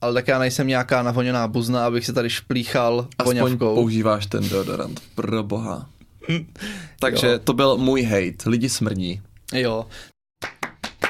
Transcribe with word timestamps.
ale 0.00 0.14
tak 0.14 0.28
já 0.28 0.38
nejsem 0.38 0.66
nějaká 0.66 1.02
navoněná 1.02 1.48
buzna, 1.48 1.86
abych 1.86 2.06
se 2.06 2.12
tady 2.12 2.30
šplíchal 2.30 3.06
Aspoň 3.18 3.38
voňavkou. 3.40 3.74
používáš 3.74 4.26
ten 4.26 4.48
deodorant, 4.48 5.00
pro 5.14 5.42
boha. 5.42 5.86
Takže 7.00 7.26
Jo. 7.26 7.38
to 7.44 7.52
byl 7.52 7.76
můj 7.76 8.02
hate, 8.02 8.50
lidi 8.50 8.68
smrdí. 8.68 9.20
Jo. 9.54 9.86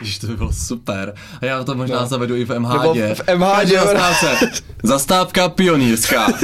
Ježiš, 0.00 0.18
to 0.18 0.26
by 0.26 0.36
bylo 0.36 0.52
super. 0.52 1.14
A 1.40 1.44
já 1.44 1.64
to 1.64 1.74
možná 1.74 2.00
No. 2.00 2.06
zavedu 2.06 2.36
i 2.36 2.44
v 2.44 2.58
MHD. 2.58 2.72
Nebo 2.82 2.94
v- 3.14 3.28
MHD, 3.34 3.68
zastávce. 3.68 4.50
Zastávka 4.82 5.48
pionýrská. 5.48 6.26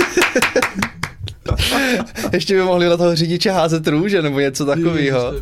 Ještě 2.33 2.55
by 2.55 2.63
mohli 2.63 2.87
na 2.89 2.97
toho 2.97 3.17
řidiče 3.17 3.51
házet 3.51 3.87
růže 3.89 4.23
nebo 4.23 4.41
něco 4.41 4.67
takového. 4.67 5.33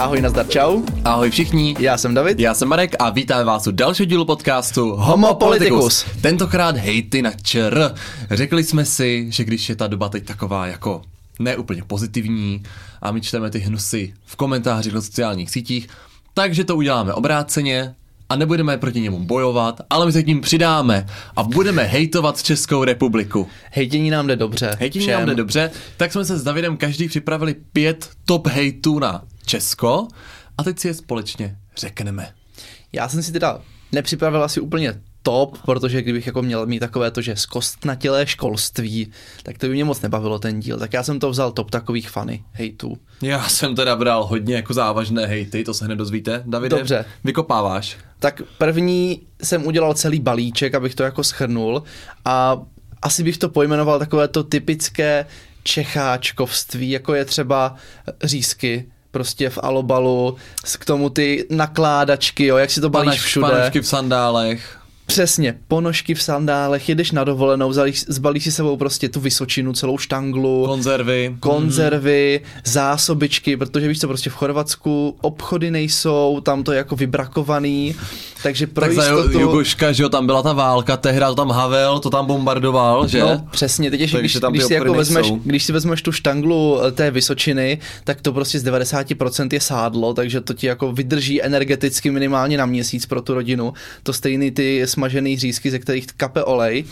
Ahoj, 0.00 0.20
nazdar, 0.20 0.48
čau. 0.48 0.82
Ahoj 1.04 1.30
všichni. 1.30 1.76
Já 1.78 1.98
jsem 1.98 2.14
David. 2.14 2.40
Já 2.40 2.54
jsem 2.54 2.68
Marek 2.68 2.96
a 2.98 3.10
vítám 3.10 3.46
vás 3.46 3.66
u 3.66 3.70
dalšího 3.70 4.06
dílu 4.06 4.24
podcastu 4.24 4.96
Homo 4.96 5.34
Politicus. 5.34 6.06
Tentokrát 6.20 6.76
hejty 6.76 7.22
na 7.22 7.30
čr. 7.42 7.94
Řekli 8.30 8.64
jsme 8.64 8.84
si, 8.84 9.26
že 9.30 9.44
když 9.44 9.68
je 9.68 9.76
ta 9.76 9.86
doba 9.86 10.08
teď 10.08 10.24
taková 10.26 10.66
jako 10.66 11.02
neúplně 11.38 11.82
pozitivní 11.86 12.62
a 13.02 13.12
my 13.12 13.20
čteme 13.20 13.50
ty 13.50 13.58
hnusy 13.58 14.14
v 14.24 14.36
komentářích 14.36 14.92
na 14.92 15.00
sociálních 15.00 15.50
sítích, 15.50 15.88
takže 16.34 16.64
to 16.64 16.76
uděláme 16.76 17.14
obráceně 17.14 17.94
a 18.28 18.36
nebudeme 18.36 18.76
proti 18.78 19.00
němu 19.00 19.18
bojovat, 19.18 19.80
ale 19.90 20.06
my 20.06 20.12
se 20.12 20.22
k 20.22 20.26
ním 20.26 20.40
přidáme 20.40 21.06
a 21.36 21.42
budeme 21.42 21.82
hejtovat 21.82 22.42
Českou 22.42 22.84
republiku. 22.84 23.48
Hejtění 23.70 24.10
nám 24.10 24.26
jde 24.26 24.36
dobře. 24.36 24.76
Hejtění 24.78 25.04
všem. 25.04 25.18
nám 25.18 25.28
jde 25.28 25.34
dobře, 25.34 25.70
tak 25.96 26.12
jsme 26.12 26.24
se 26.24 26.38
s 26.38 26.42
Davidem 26.42 26.76
každý 26.76 27.08
připravili 27.08 27.54
pět 27.72 28.10
top 28.24 28.46
hejtů 28.46 28.98
na 28.98 29.22
Česko 29.50 30.08
a 30.58 30.64
teď 30.64 30.78
si 30.78 30.88
je 30.88 30.94
společně 30.94 31.56
řekneme. 31.76 32.32
Já 32.92 33.08
jsem 33.08 33.22
si 33.22 33.32
teda 33.32 33.60
nepřipravil 33.92 34.44
asi 34.44 34.60
úplně 34.60 35.00
top, 35.22 35.58
protože 35.64 36.02
kdybych 36.02 36.26
jako 36.26 36.42
měl 36.42 36.66
mít 36.66 36.80
takové 36.80 37.10
to, 37.10 37.20
že 37.20 37.36
zkostnatělé 37.36 38.26
školství, 38.26 39.12
tak 39.42 39.58
to 39.58 39.66
by 39.66 39.72
mě 39.72 39.84
moc 39.84 40.00
nebavilo 40.00 40.38
ten 40.38 40.60
díl. 40.60 40.78
Tak 40.78 40.92
já 40.92 41.02
jsem 41.02 41.18
to 41.18 41.30
vzal 41.30 41.52
top 41.52 41.70
takových 41.70 42.10
fany, 42.10 42.44
hejtů. 42.52 42.98
Já 43.22 43.48
jsem 43.48 43.74
teda 43.74 43.96
bral 43.96 44.26
hodně 44.26 44.54
jako 44.54 44.74
závažné 44.74 45.26
hejty, 45.26 45.64
to 45.64 45.74
se 45.74 45.84
hned 45.84 45.96
dozvíte. 45.96 46.42
Davide, 46.46 46.76
Dobře. 46.76 47.04
vykopáváš. 47.24 47.96
Tak 48.18 48.42
první 48.58 49.22
jsem 49.42 49.66
udělal 49.66 49.94
celý 49.94 50.20
balíček, 50.20 50.74
abych 50.74 50.94
to 50.94 51.02
jako 51.02 51.24
schrnul 51.24 51.82
a 52.24 52.62
asi 53.02 53.22
bych 53.22 53.38
to 53.38 53.48
pojmenoval 53.48 53.98
takové 53.98 54.28
to 54.28 54.44
typické 54.44 55.26
čecháčkovství, 55.62 56.90
jako 56.90 57.14
je 57.14 57.24
třeba 57.24 57.74
řízky, 58.22 58.86
prostě 59.10 59.50
v 59.50 59.58
alobalu, 59.62 60.36
s- 60.64 60.76
k 60.76 60.84
tomu 60.84 61.10
ty 61.10 61.46
nakládačky, 61.50 62.46
jo, 62.46 62.56
jak 62.56 62.70
si 62.70 62.80
to 62.80 62.90
balíš 62.90 63.06
Panaš, 63.08 63.20
všude. 63.24 63.48
panošky 63.50 63.80
v 63.80 63.86
sandálech. 63.86 64.79
Přesně, 65.10 65.54
ponožky 65.68 66.14
v 66.14 66.22
sandálech, 66.22 66.88
jedeš 66.88 67.12
na 67.12 67.24
dovolenou, 67.24 67.72
zbalíš, 67.72 68.04
zbalíš 68.08 68.44
si 68.44 68.52
sebou 68.52 68.76
prostě 68.76 69.08
tu 69.08 69.20
vysočinu, 69.20 69.72
celou 69.72 69.98
štanglu, 69.98 70.66
Konzervy. 70.66 71.36
konzervy, 71.40 72.40
zásobičky, 72.64 73.56
protože 73.56 73.88
víš 73.88 74.00
co, 74.00 74.08
prostě 74.08 74.30
v 74.30 74.34
Chorvatsku 74.34 75.16
obchody 75.20 75.70
nejsou, 75.70 76.40
tam 76.44 76.62
to 76.62 76.72
je 76.72 76.78
jako 76.78 76.96
vybrakovaný, 76.96 77.94
takže 78.42 78.66
pro 78.66 78.84
Tak 78.86 78.94
za 78.94 79.02
jistotu... 79.02 79.38
Ju- 79.38 79.40
Jugoška, 79.40 79.92
že 79.92 80.02
jo, 80.02 80.08
tam 80.08 80.26
byla 80.26 80.42
ta 80.42 80.52
válka, 80.52 80.96
tehdy 80.96 81.20
to 81.20 81.34
tam 81.34 81.50
Havel, 81.50 81.98
to 81.98 82.10
tam 82.10 82.26
bombardoval, 82.26 83.08
že? 83.08 83.20
No, 83.20 83.46
přesně, 83.50 83.90
teď 83.90 84.00
ještě, 84.00 84.18
když, 84.18 84.32
tam 84.40 84.52
když, 84.52 84.64
si 84.64 84.74
jako 84.74 84.94
vezmeš, 84.94 85.32
když 85.44 85.64
si 85.64 85.72
vezmeš 85.72 86.02
tu 86.02 86.12
štanglu 86.12 86.80
eh, 86.84 86.92
té 86.92 87.10
Vysočiny, 87.10 87.78
tak 88.04 88.20
to 88.20 88.32
prostě 88.32 88.58
z 88.58 88.64
90% 88.64 89.48
je 89.52 89.60
sádlo, 89.60 90.14
takže 90.14 90.40
to 90.40 90.54
ti 90.54 90.66
jako 90.66 90.92
vydrží 90.92 91.42
energeticky 91.42 92.10
minimálně 92.10 92.58
na 92.58 92.66
měsíc 92.66 93.06
pro 93.06 93.22
tu 93.22 93.34
rodinu. 93.34 93.72
To 94.02 94.12
stejný 94.12 94.50
ty 94.50 94.86
smažený 95.00 95.38
řízky, 95.38 95.70
ze 95.70 95.78
kterých 95.78 96.06
kape 96.06 96.44
olej. 96.44 96.84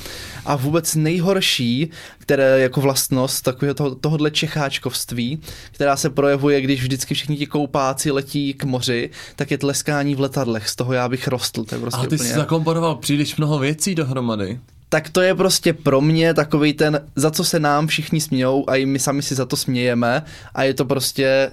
A 0.46 0.56
vůbec 0.56 0.94
nejhorší, 0.94 1.90
které 2.18 2.60
jako 2.60 2.80
vlastnost 2.80 3.44
takového 3.44 3.74
toho, 3.74 3.94
tohohle 3.94 4.30
čecháčkovství, 4.30 5.38
která 5.72 5.96
se 5.96 6.10
projevuje, 6.10 6.60
když 6.60 6.80
vždycky 6.82 7.14
všichni 7.14 7.36
ti 7.36 7.46
koupáci 7.46 8.10
letí 8.10 8.54
k 8.54 8.64
moři, 8.64 9.10
tak 9.36 9.50
je 9.50 9.58
tleskání 9.58 10.14
v 10.14 10.20
letadlech. 10.20 10.68
Z 10.68 10.76
toho 10.76 10.92
já 10.92 11.08
bych 11.08 11.28
rostl. 11.28 11.64
To 11.64 11.74
je 11.74 11.80
prostě 11.80 11.98
Ale 11.98 12.08
ty 12.08 12.14
úplně... 12.14 12.28
jsi 12.28 12.34
zakomponoval 12.36 12.94
příliš 12.96 13.36
mnoho 13.36 13.58
věcí 13.58 13.94
dohromady. 13.94 14.60
tak 14.88 15.08
to 15.10 15.20
je 15.20 15.34
prostě 15.34 15.72
pro 15.72 16.00
mě 16.00 16.34
takový 16.34 16.72
ten, 16.72 17.00
za 17.16 17.30
co 17.30 17.44
se 17.44 17.60
nám 17.60 17.86
všichni 17.86 18.20
smějou 18.20 18.64
a 18.70 18.76
i 18.76 18.86
my 18.86 18.98
sami 18.98 19.22
si 19.22 19.34
za 19.34 19.44
to 19.46 19.56
smějeme 19.56 20.22
a 20.54 20.62
je 20.64 20.74
to 20.74 20.84
prostě, 20.84 21.50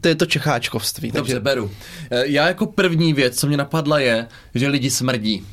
to 0.00 0.08
je 0.08 0.14
to 0.14 0.26
čecháčkovství. 0.26 1.10
Dobře, 1.10 1.20
Takže 1.32 1.40
beru. 1.40 1.70
Eh, 2.10 2.22
Já 2.26 2.46
jako 2.48 2.66
první 2.66 3.12
věc, 3.12 3.38
co 3.40 3.46
mě 3.46 3.56
napadla 3.56 3.98
je, 3.98 4.26
že 4.54 4.68
lidi 4.68 4.90
smrdí. 4.90 5.44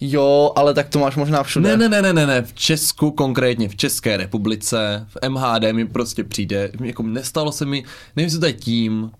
Jo, 0.00 0.52
ale 0.56 0.74
tak 0.74 0.88
to 0.88 0.98
máš 0.98 1.16
možná 1.16 1.42
všude. 1.42 1.76
Ne, 1.76 1.88
ne, 1.88 2.02
ne, 2.02 2.12
ne, 2.12 2.26
ne, 2.26 2.42
v 2.42 2.54
Česku, 2.54 3.10
konkrétně 3.10 3.68
v 3.68 3.76
České 3.76 4.16
republice, 4.16 5.06
v 5.08 5.28
MHD 5.28 5.72
mi 5.72 5.86
prostě 5.86 6.24
přijde, 6.24 6.70
jako 6.84 7.02
nestalo 7.02 7.52
se 7.52 7.64
mi, 7.64 7.84
nevím, 8.16 8.26
jestli 8.26 8.40
to 8.40 8.46
je 8.46 8.52
tím, 8.52 9.10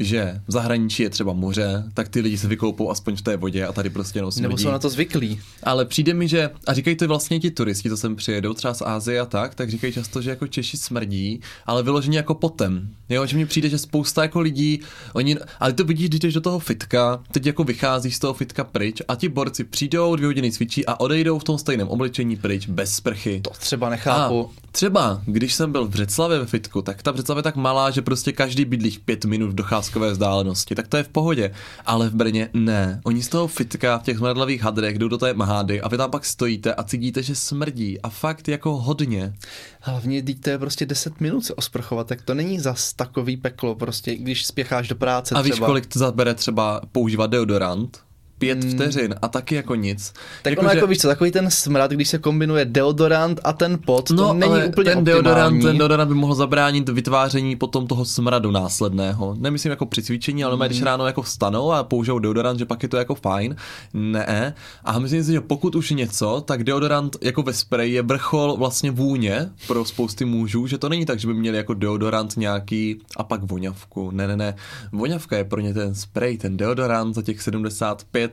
že 0.00 0.40
v 0.46 0.52
zahraničí 0.52 1.02
je 1.02 1.10
třeba 1.10 1.32
moře, 1.32 1.84
tak 1.94 2.08
ty 2.08 2.20
lidi 2.20 2.38
se 2.38 2.48
vykoupou 2.48 2.90
aspoň 2.90 3.16
v 3.16 3.22
té 3.22 3.36
vodě 3.36 3.66
a 3.66 3.72
tady 3.72 3.90
prostě 3.90 4.18
jenom 4.18 4.32
smrdí. 4.32 4.42
Nebo 4.42 4.58
jsou 4.58 4.70
na 4.70 4.78
to 4.78 4.88
zvyklí. 4.88 5.40
Ale 5.62 5.84
přijde 5.84 6.14
mi, 6.14 6.28
že, 6.28 6.50
a 6.66 6.74
říkají 6.74 6.96
to 6.96 7.08
vlastně 7.08 7.40
ti 7.40 7.50
turisti, 7.50 7.88
co 7.88 7.96
sem 7.96 8.16
přijedou, 8.16 8.54
třeba 8.54 8.74
z 8.74 8.82
Ázie 8.82 9.20
a 9.20 9.26
tak, 9.26 9.54
tak 9.54 9.70
říkají 9.70 9.92
často, 9.92 10.22
že 10.22 10.30
jako 10.30 10.46
Češi 10.46 10.76
smrdí, 10.76 11.40
ale 11.66 11.82
vyloženě 11.82 12.16
jako 12.16 12.34
potem. 12.34 12.88
Jo, 13.08 13.26
že 13.26 13.36
mi 13.36 13.46
přijde, 13.46 13.68
že 13.68 13.78
spousta 13.78 14.22
jako 14.22 14.40
lidí, 14.40 14.80
oni, 15.12 15.36
ale 15.60 15.72
to 15.72 15.84
vidíš, 15.84 16.08
když 16.08 16.20
jdeš 16.20 16.34
do 16.34 16.40
toho 16.40 16.58
fitka, 16.58 17.22
teď 17.32 17.46
jako 17.46 17.64
vycházíš 17.64 18.16
z 18.16 18.18
toho 18.18 18.34
fitka 18.34 18.64
pryč 18.64 19.02
a 19.08 19.14
ti 19.16 19.28
borci 19.28 19.64
přijdou, 19.64 20.16
dvě 20.16 20.26
hodiny 20.26 20.52
cvičí 20.52 20.86
a 20.86 21.00
odejdou 21.00 21.38
v 21.38 21.44
tom 21.44 21.58
stejném 21.58 21.88
oblečení 21.88 22.36
pryč, 22.36 22.66
bez 22.66 22.94
sprchy. 22.94 23.40
To 23.40 23.50
třeba 23.50 23.90
nechápu. 23.90 24.50
A 24.52 24.69
třeba, 24.72 25.22
když 25.26 25.54
jsem 25.54 25.72
byl 25.72 25.84
v 25.84 25.90
Břeclavě 25.90 26.38
ve 26.38 26.46
fitku, 26.46 26.82
tak 26.82 27.02
ta 27.02 27.12
Břeclav 27.12 27.36
je 27.36 27.42
tak 27.42 27.56
malá, 27.56 27.90
že 27.90 28.02
prostě 28.02 28.32
každý 28.32 28.64
bydlí 28.64 28.98
pět 29.04 29.24
minut 29.24 29.50
v 29.50 29.54
docházkové 29.54 30.12
vzdálenosti, 30.12 30.74
tak 30.74 30.88
to 30.88 30.96
je 30.96 31.02
v 31.02 31.08
pohodě. 31.08 31.54
Ale 31.86 32.08
v 32.08 32.14
Brně 32.14 32.48
ne. 32.54 33.00
Oni 33.04 33.22
z 33.22 33.28
toho 33.28 33.46
fitka 33.46 33.98
v 33.98 34.02
těch 34.02 34.16
smradlavých 34.16 34.62
hadrech 34.62 34.98
jdou 34.98 35.08
do 35.08 35.18
té 35.18 35.34
mahády 35.34 35.80
a 35.80 35.88
vy 35.88 35.96
tam 35.96 36.10
pak 36.10 36.24
stojíte 36.24 36.74
a 36.74 36.82
cítíte, 36.82 37.22
že 37.22 37.34
smrdí. 37.34 38.00
A 38.00 38.08
fakt 38.08 38.48
jako 38.48 38.76
hodně. 38.76 39.34
Hlavně, 39.80 40.22
teď 40.22 40.40
to 40.40 40.50
je 40.50 40.58
prostě 40.58 40.86
10 40.86 41.20
minut 41.20 41.44
se 41.44 41.54
osprchovat, 41.54 42.06
tak 42.06 42.22
to 42.22 42.34
není 42.34 42.60
zas 42.60 42.92
takový 42.92 43.36
peklo, 43.36 43.74
prostě 43.74 44.16
když 44.16 44.46
spěcháš 44.46 44.88
do 44.88 44.94
práce 44.94 45.34
A 45.34 45.42
víš, 45.42 45.52
třeba. 45.52 45.66
kolik 45.66 45.86
to 45.86 45.98
zabere 45.98 46.34
třeba 46.34 46.80
používat 46.92 47.26
deodorant? 47.26 48.09
Pět 48.40 48.64
vteřin 48.64 49.14
a 49.22 49.28
taky 49.28 49.54
jako 49.54 49.74
nic. 49.74 50.12
Tak 50.42 50.50
jako, 50.50 50.60
ono 50.60 50.70
že- 50.70 50.76
jako 50.76 50.86
víš 50.86 50.98
co, 50.98 51.08
takový 51.08 51.30
ten 51.30 51.50
smrad, 51.50 51.90
když 51.90 52.08
se 52.08 52.18
kombinuje 52.18 52.64
deodorant 52.64 53.40
a 53.44 53.52
ten 53.52 53.78
pot, 53.86 54.08
to 54.08 54.14
No, 54.14 54.32
není 54.34 54.52
ale 54.52 54.66
úplně 54.66 54.94
ten 54.94 55.04
deodorant, 55.04 55.38
optimální. 55.46 55.62
ten 55.62 55.78
deodorant 55.78 56.08
by 56.08 56.14
mohl 56.14 56.34
zabránit 56.34 56.88
vytváření 56.88 57.56
potom 57.56 57.86
toho 57.86 58.04
smradu 58.04 58.50
následného. 58.50 59.36
Nemyslím 59.38 59.70
jako 59.70 59.86
při 59.86 60.02
cvičení, 60.02 60.44
ale 60.44 60.56
mm. 60.56 60.62
když 60.62 60.82
ráno 60.82 61.06
jako 61.06 61.22
vstanou 61.22 61.72
a 61.72 61.82
použijou 61.84 62.18
deodorant, 62.18 62.58
že 62.58 62.64
pak 62.64 62.82
je 62.82 62.88
to 62.88 62.96
jako 62.96 63.14
fajn. 63.14 63.56
Ne. 63.94 64.54
A 64.84 64.98
myslím 64.98 65.24
si, 65.24 65.32
že 65.32 65.40
pokud 65.40 65.74
už 65.74 65.90
něco, 65.90 66.40
tak 66.46 66.64
deodorant 66.64 67.16
jako 67.20 67.42
ve 67.42 67.52
spreji 67.52 67.92
je 67.94 68.02
vrchol 68.02 68.56
vlastně 68.56 68.90
vůně 68.90 69.50
pro 69.66 69.84
spousty 69.84 70.24
mužů, 70.24 70.66
že 70.66 70.78
to 70.78 70.88
není 70.88 71.06
tak, 71.06 71.18
že 71.20 71.26
by 71.26 71.34
měli 71.34 71.56
jako 71.56 71.74
deodorant 71.74 72.36
nějaký 72.36 73.00
a 73.16 73.22
pak 73.24 73.42
voňavku. 73.42 74.10
Ne, 74.10 74.26
ne, 74.28 74.36
ne. 74.36 74.54
Voňavka 74.92 75.36
je 75.36 75.44
pro 75.44 75.60
ně 75.60 75.74
ten 75.74 75.94
sprej, 75.94 76.38
ten 76.38 76.56
deodorant 76.56 77.14
za 77.14 77.22
těch 77.22 77.42
75. 77.42 78.29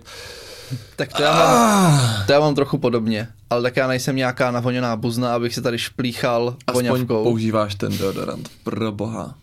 Tak 0.95 1.13
to 1.13 1.23
já, 1.23 1.33
mám, 1.33 2.01
to 2.25 2.31
já 2.33 2.39
mám 2.39 2.55
trochu 2.55 2.77
podobně, 2.77 3.27
ale 3.49 3.61
tak 3.61 3.77
já 3.77 3.87
nejsem 3.87 4.15
nějaká 4.15 4.51
navoněná 4.51 4.95
buzna, 4.95 5.35
abych 5.35 5.53
se 5.53 5.61
tady 5.61 5.77
šplíchal 5.79 6.55
Aspoň 6.67 6.87
voňavkou. 6.87 7.23
používáš 7.23 7.75
ten 7.75 7.97
deodorant, 7.97 8.49
pro 8.63 8.91
boha. 8.91 9.35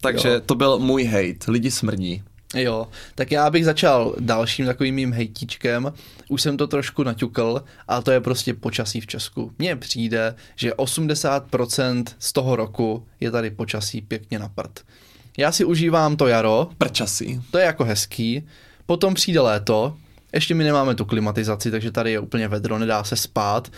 Takže 0.00 0.40
to 0.40 0.54
byl 0.54 0.78
můj 0.78 1.04
hate. 1.04 1.50
Lidi 1.52 1.70
smrdí. 1.70 2.22
Jo, 2.54 2.88
tak 3.14 3.30
já 3.32 3.50
bych 3.50 3.64
začal 3.64 4.14
dalším 4.20 4.66
takovým 4.66 4.94
mým 4.94 5.12
hejtíčkem. 5.12 5.92
Už 6.28 6.42
jsem 6.42 6.56
to 6.56 6.66
trošku 6.66 7.02
naťukl, 7.02 7.62
a 7.88 8.02
to 8.02 8.10
je 8.10 8.20
prostě 8.20 8.54
počasí 8.54 9.00
v 9.00 9.06
Česku. 9.06 9.52
Mně 9.58 9.76
přijde, 9.76 10.34
že 10.56 10.72
80% 10.72 12.04
z 12.18 12.32
toho 12.32 12.56
roku 12.56 13.06
je 13.20 13.30
tady 13.30 13.50
počasí 13.50 14.00
pěkně 14.00 14.38
na 14.38 14.48
prd. 14.48 14.80
Já 15.38 15.52
si 15.52 15.64
užívám 15.64 16.16
to 16.16 16.26
jaro, 16.26 16.68
Prčasí. 16.78 17.42
to 17.50 17.58
je 17.58 17.64
jako 17.64 17.84
hezký, 17.84 18.46
potom 18.90 19.14
přijde 19.14 19.40
léto, 19.40 19.94
ještě 20.34 20.54
my 20.54 20.64
nemáme 20.64 20.94
tu 20.94 21.04
klimatizaci, 21.04 21.70
takže 21.70 21.90
tady 21.90 22.12
je 22.12 22.20
úplně 22.20 22.48
vedro, 22.48 22.78
nedá 22.78 23.04
se 23.04 23.16
spát. 23.16 23.72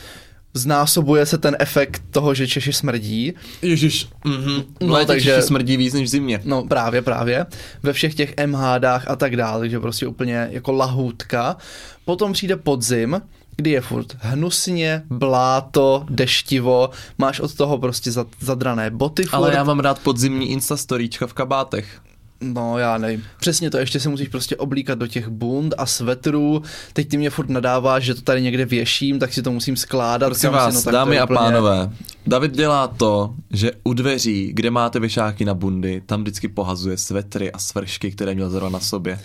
Znásobuje 0.55 1.27
se 1.27 1.39
ten 1.39 1.57
efekt 1.59 2.03
toho, 2.11 2.35
že 2.35 2.47
Češi 2.49 2.73
smrdí. 2.73 3.33
Ježiš, 3.63 4.09
mhm. 4.25 4.63
No, 4.81 4.95
takže- 4.95 5.07
takže 5.07 5.43
smrdí 5.43 5.77
víc 5.77 5.95
než 5.95 6.05
v 6.05 6.07
zimě. 6.07 6.41
No 6.45 6.63
právě, 6.65 7.03
právě. 7.03 7.47
Ve 7.83 7.93
všech 7.93 8.15
těch 8.15 8.35
MHDách 8.47 9.09
a 9.11 9.17
tak 9.17 9.37
dále, 9.37 9.61
takže 9.61 9.81
prostě 9.81 10.07
úplně 10.07 10.49
jako 10.51 10.73
lahůdka. 10.73 11.57
Potom 12.05 12.33
přijde 12.33 12.57
podzim, 12.57 13.21
kdy 13.57 13.71
je 13.71 13.81
furt 13.81 14.17
hnusně, 14.21 15.03
bláto, 15.11 16.07
deštivo, 16.11 16.91
máš 17.19 17.41
od 17.41 17.55
toho 17.55 17.79
prostě 17.79 18.11
zad- 18.11 18.29
zadrané 18.41 18.91
boty 18.91 19.23
furt. 19.23 19.35
Ale 19.35 19.55
já 19.55 19.65
mám 19.65 19.81
rád 19.81 19.99
podzimní 19.99 20.51
instastoríčka 20.51 21.27
v 21.27 21.33
kabátech. 21.33 22.01
No, 22.43 22.79
já 22.79 22.99
nevím. 22.99 23.25
Přesně 23.41 23.71
to, 23.71 23.79
ještě 23.79 24.01
se 24.01 24.09
musíš 24.09 24.29
prostě 24.29 24.57
oblíkat 24.57 24.99
do 24.99 25.07
těch 25.07 25.29
bund 25.29 25.75
a 25.79 25.87
svetrů. 25.87 26.63
Teď 26.93 27.09
ty 27.09 27.17
mě 27.17 27.31
furt 27.31 27.49
nadáváš, 27.49 28.05
že 28.05 28.15
to 28.15 28.21
tady 28.23 28.43
někde 28.43 28.65
věším, 28.65 29.19
tak 29.19 29.33
si 29.33 29.43
to 29.43 29.53
musím 29.53 29.77
skládat. 29.77 30.27
Prosím 30.27 30.51
vás, 30.51 30.75
no, 30.75 30.83
tak 30.83 30.93
dámy 30.93 31.19
a 31.19 31.25
úplně- 31.25 31.39
pánové, 31.39 31.91
David 32.27 32.53
dělá 32.53 32.89
to, 32.89 33.35
že 33.51 33.71
u 33.85 33.93
dveří, 33.95 34.51
kde 34.53 34.71
máte 34.71 35.01
vyšáky 35.01 35.45
na 35.45 35.55
bundy, 35.55 36.03
tam 36.07 36.21
vždycky 36.23 36.49
pohazuje 36.49 36.97
svetry 36.97 37.53
a 37.53 37.59
svršky, 37.59 38.11
které 38.11 38.35
měl 38.35 38.51
zrovna 38.51 38.69
na 38.71 38.81
sobě. 38.81 39.21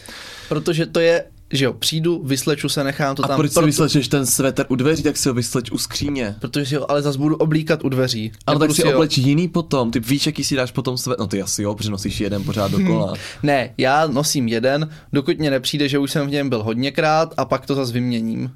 Protože 0.50 0.86
to 0.86 1.00
je, 1.00 1.24
že 1.54 1.66
jo, 1.66 1.74
přijdu, 1.74 2.22
vysleču 2.24 2.70
se, 2.70 2.84
nechám 2.84 3.16
to 3.16 3.26
A 3.26 3.28
tam. 3.28 3.38
proč 3.38 3.52
si 3.52 3.56
proto- 3.60 3.66
vyslečeš 3.66 4.08
ten 4.08 4.26
svetr 4.26 4.66
u 4.70 4.76
dveří, 4.76 5.04
tak 5.04 5.18
si 5.18 5.30
ho 5.30 5.36
vysleč 5.36 5.72
u 5.72 5.78
skříně. 5.78 6.36
Protože 6.40 6.66
si 6.66 6.76
ho 6.76 6.92
ale 6.92 7.02
zase 7.02 7.18
budu 7.18 7.36
oblíkat 7.36 7.84
u 7.86 7.90
dveří. 7.90 8.32
Ale 8.48 8.60
tak 8.60 8.72
si 8.72 8.82
ho- 8.82 8.94
obleč 8.94 9.18
jiný 9.18 9.48
potom, 9.48 9.92
ty 9.92 10.00
víš, 10.00 10.26
jaký 10.26 10.44
si 10.44 10.56
dáš 10.56 10.72
potom 10.72 10.98
svet, 10.98 11.20
no 11.20 11.28
ty 11.28 11.42
asi 11.42 11.64
jo, 11.64 11.76
protože 11.76 11.90
nosíš 11.92 12.20
jeden 12.22 12.44
pořád 12.44 12.72
dokola. 12.78 13.14
Ne, 13.44 13.74
já 13.78 14.08
nosím 14.08 14.48
jeden, 14.48 14.90
dokud 15.14 15.38
mě 15.40 15.50
nepřijde, 15.52 15.90
že 15.90 16.00
už 16.00 16.12
jsem 16.12 16.28
v 16.28 16.32
něm 16.32 16.50
byl 16.50 16.64
hodněkrát 16.64 17.34
a 17.38 17.46
pak 17.46 17.66
to 17.66 17.76
zase 17.76 17.94
vyměním. 17.94 18.52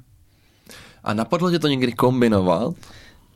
A 1.04 1.14
napadlo 1.14 1.50
tě 1.50 1.58
to 1.58 1.68
někdy 1.68 1.92
kombinovat? 1.92 2.74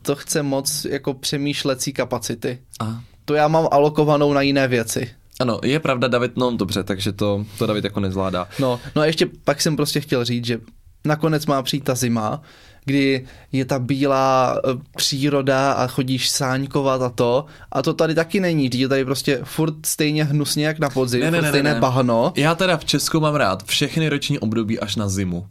To 0.03 0.17
chce 0.17 0.43
moc 0.43 0.85
jako 0.91 1.15
přemýšlecí 1.15 1.93
kapacity. 1.93 2.59
A 2.81 3.01
To 3.25 3.35
já 3.35 3.49
mám 3.49 3.69
alokovanou 3.71 4.33
na 4.33 4.41
jiné 4.43 4.69
věci. 4.69 5.11
Ano, 5.41 5.61
je 5.65 5.81
pravda, 5.81 6.09
David, 6.09 6.37
no 6.37 6.57
dobře, 6.57 6.83
takže 6.83 7.13
to, 7.13 7.45
to 7.59 7.67
David 7.67 7.85
jako 7.85 8.01
nezvládá. 8.01 8.49
No, 8.59 8.81
no 8.97 9.03
a 9.03 9.07
ještě 9.07 9.27
pak 9.45 9.63
jsem 9.63 9.77
prostě 9.77 10.01
chtěl 10.01 10.25
říct, 10.25 10.45
že 10.47 10.61
nakonec 11.05 11.47
má 11.47 11.63
přijít 11.63 11.85
ta 11.85 11.95
zima, 11.95 12.43
kdy 12.85 13.27
je 13.53 13.65
ta 13.65 13.79
bílá 13.79 14.57
eh, 14.59 14.71
příroda 14.97 15.73
a 15.73 15.87
chodíš 15.87 16.29
sáňkovat 16.31 17.03
a 17.03 17.09
to. 17.09 17.45
A 17.73 17.83
to 17.83 17.95
tady 17.95 18.15
taky 18.15 18.41
není, 18.41 18.71
je 18.75 18.89
tady 18.89 19.05
prostě 19.05 19.41
furt 19.45 19.87
stejně 19.87 20.25
hnusně 20.25 20.67
jak 20.67 20.79
na 20.79 20.91
podzim, 20.91 21.21
Ne, 21.21 21.31
ne, 21.31 21.43
ne, 21.43 21.49
stejné 21.49 21.71
ne, 21.71 21.75
ne. 21.75 21.81
bahno. 21.81 22.33
Já 22.37 22.55
teda 22.55 22.77
v 22.77 22.85
Česku 22.85 23.21
mám 23.21 23.35
rád 23.35 23.65
všechny 23.65 24.09
roční 24.09 24.39
období 24.39 24.81
až 24.81 24.97
na 24.97 25.09
zimu. 25.09 25.47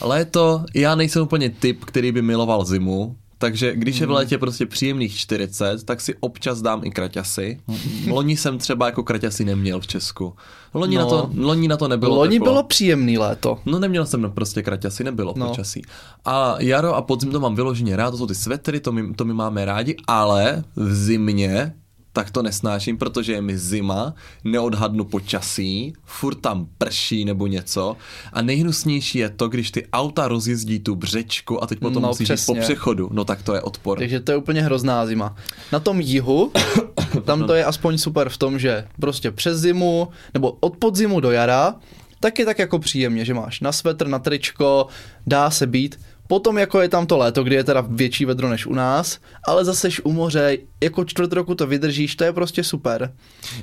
Léto, 0.00 0.64
já 0.74 0.94
nejsem 0.94 1.22
úplně 1.22 1.50
typ, 1.50 1.84
který 1.84 2.12
by 2.12 2.22
miloval 2.22 2.64
zimu, 2.64 3.16
takže 3.44 3.72
když 3.76 3.98
je 3.98 4.06
v 4.06 4.10
létě 4.10 4.38
prostě 4.38 4.66
příjemných 4.66 5.16
40, 5.16 5.84
tak 5.84 6.00
si 6.00 6.14
občas 6.20 6.62
dám 6.62 6.80
i 6.84 6.90
kraťasy. 6.90 7.60
Loni 8.08 8.36
jsem 8.36 8.58
třeba 8.58 8.86
jako 8.86 9.02
kraťasy 9.02 9.44
neměl 9.44 9.80
v 9.80 9.86
Česku. 9.86 10.34
Loni, 10.74 10.96
No. 10.96 11.02
na, 11.02 11.08
to, 11.10 11.30
loni 11.36 11.68
na 11.68 11.76
to 11.76 11.88
nebylo 11.88 12.16
Loni 12.16 12.38
teplo. 12.38 12.52
bylo 12.52 12.62
příjemný 12.62 13.18
léto. 13.18 13.58
No 13.66 13.78
neměl 13.78 14.06
jsem 14.06 14.32
prostě 14.34 14.62
kraťasy, 14.62 15.04
nebylo 15.04 15.34
No. 15.36 15.44
no. 15.44 15.50
počasí. 15.50 15.82
A 16.24 16.56
jaro 16.58 16.94
a 16.94 17.02
podzim 17.02 17.32
to 17.32 17.40
mám 17.40 17.54
vyloženě 17.54 17.96
rád, 17.96 18.10
to 18.10 18.16
jsou 18.18 18.26
ty 18.26 18.34
svetry, 18.34 18.80
to 18.80 18.92
my, 18.92 19.14
to 19.14 19.24
my 19.24 19.34
máme 19.34 19.64
rádi, 19.64 19.96
ale 20.06 20.64
v 20.76 20.94
zimě 20.94 21.74
tak 22.14 22.30
to 22.30 22.42
nesnáším, 22.42 22.98
protože 22.98 23.32
je 23.32 23.42
mi 23.42 23.58
zima, 23.58 24.14
neodhadnu 24.44 25.04
počasí, 25.04 25.92
furt 26.04 26.34
tam 26.34 26.66
prší 26.78 27.24
nebo 27.24 27.46
něco 27.46 27.96
a 28.32 28.42
nejhnusnější 28.42 29.18
je 29.18 29.30
to, 29.30 29.48
když 29.48 29.70
ty 29.70 29.86
auta 29.92 30.28
rozjezdí 30.28 30.78
tu 30.78 30.94
břečku 30.94 31.62
a 31.62 31.66
teď 31.66 31.78
potom 31.78 32.02
No, 32.02 32.08
musíš 32.08 32.28
jít 32.28 32.46
po 32.46 32.54
přechodu, 32.54 33.08
no 33.12 33.24
tak 33.24 33.42
to 33.42 33.54
je 33.54 33.60
odpor. 33.60 33.98
Takže 33.98 34.20
to 34.20 34.32
je 34.32 34.36
úplně 34.38 34.62
hrozná 34.62 35.06
zima. 35.06 35.36
Na 35.72 35.80
tom 35.80 36.00
jihu, 36.00 36.52
tam 37.24 37.46
to 37.46 37.54
je 37.54 37.64
aspoň 37.64 37.98
super 37.98 38.28
v 38.28 38.36
tom, 38.36 38.58
že 38.58 38.86
prostě 39.00 39.30
přes 39.30 39.58
zimu, 39.58 40.08
nebo 40.34 40.56
od 40.60 40.76
podzimu 40.76 41.20
do 41.20 41.30
jara, 41.30 41.74
tak 42.20 42.38
je 42.38 42.44
tak 42.44 42.58
jako 42.58 42.78
příjemně, 42.78 43.24
že 43.24 43.34
máš 43.34 43.60
na 43.60 43.72
svetr, 43.72 44.06
na 44.06 44.18
tričko, 44.18 44.86
dá 45.26 45.50
se 45.50 45.66
být. 45.66 45.98
Potom 46.26 46.58
jako 46.58 46.80
je 46.80 46.88
tam 46.88 47.06
to 47.06 47.18
léto, 47.18 47.44
kdy 47.44 47.54
je 47.54 47.64
teda 47.64 47.84
větší 47.88 48.24
vedro 48.24 48.48
než 48.48 48.66
u 48.66 48.74
nás, 48.74 49.18
ale 49.46 49.64
zase 49.64 49.88
u 50.04 50.12
moře, 50.12 50.58
jako 50.82 51.04
čtvrt 51.04 51.32
roku 51.32 51.54
to 51.54 51.66
vydržíš, 51.66 52.16
to 52.16 52.24
je 52.24 52.32
prostě 52.32 52.64
super. 52.64 53.14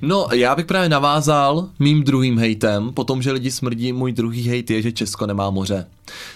No, 0.02 0.28
já 0.34 0.56
bych 0.56 0.66
právě 0.66 0.90
navázal 0.90 1.70
mým 1.80 2.04
druhým 2.04 2.38
hejtem, 2.40 2.94
po 2.94 3.04
tom, 3.04 3.22
že 3.22 3.32
lidi 3.32 3.52
smrdí, 3.52 3.94
můj 3.94 4.12
druhý 4.12 4.50
hejt 4.50 4.72
je, 4.72 4.82
že 4.82 4.92
Česko 4.92 5.26
nemá 5.26 5.50
moře. 5.50 5.86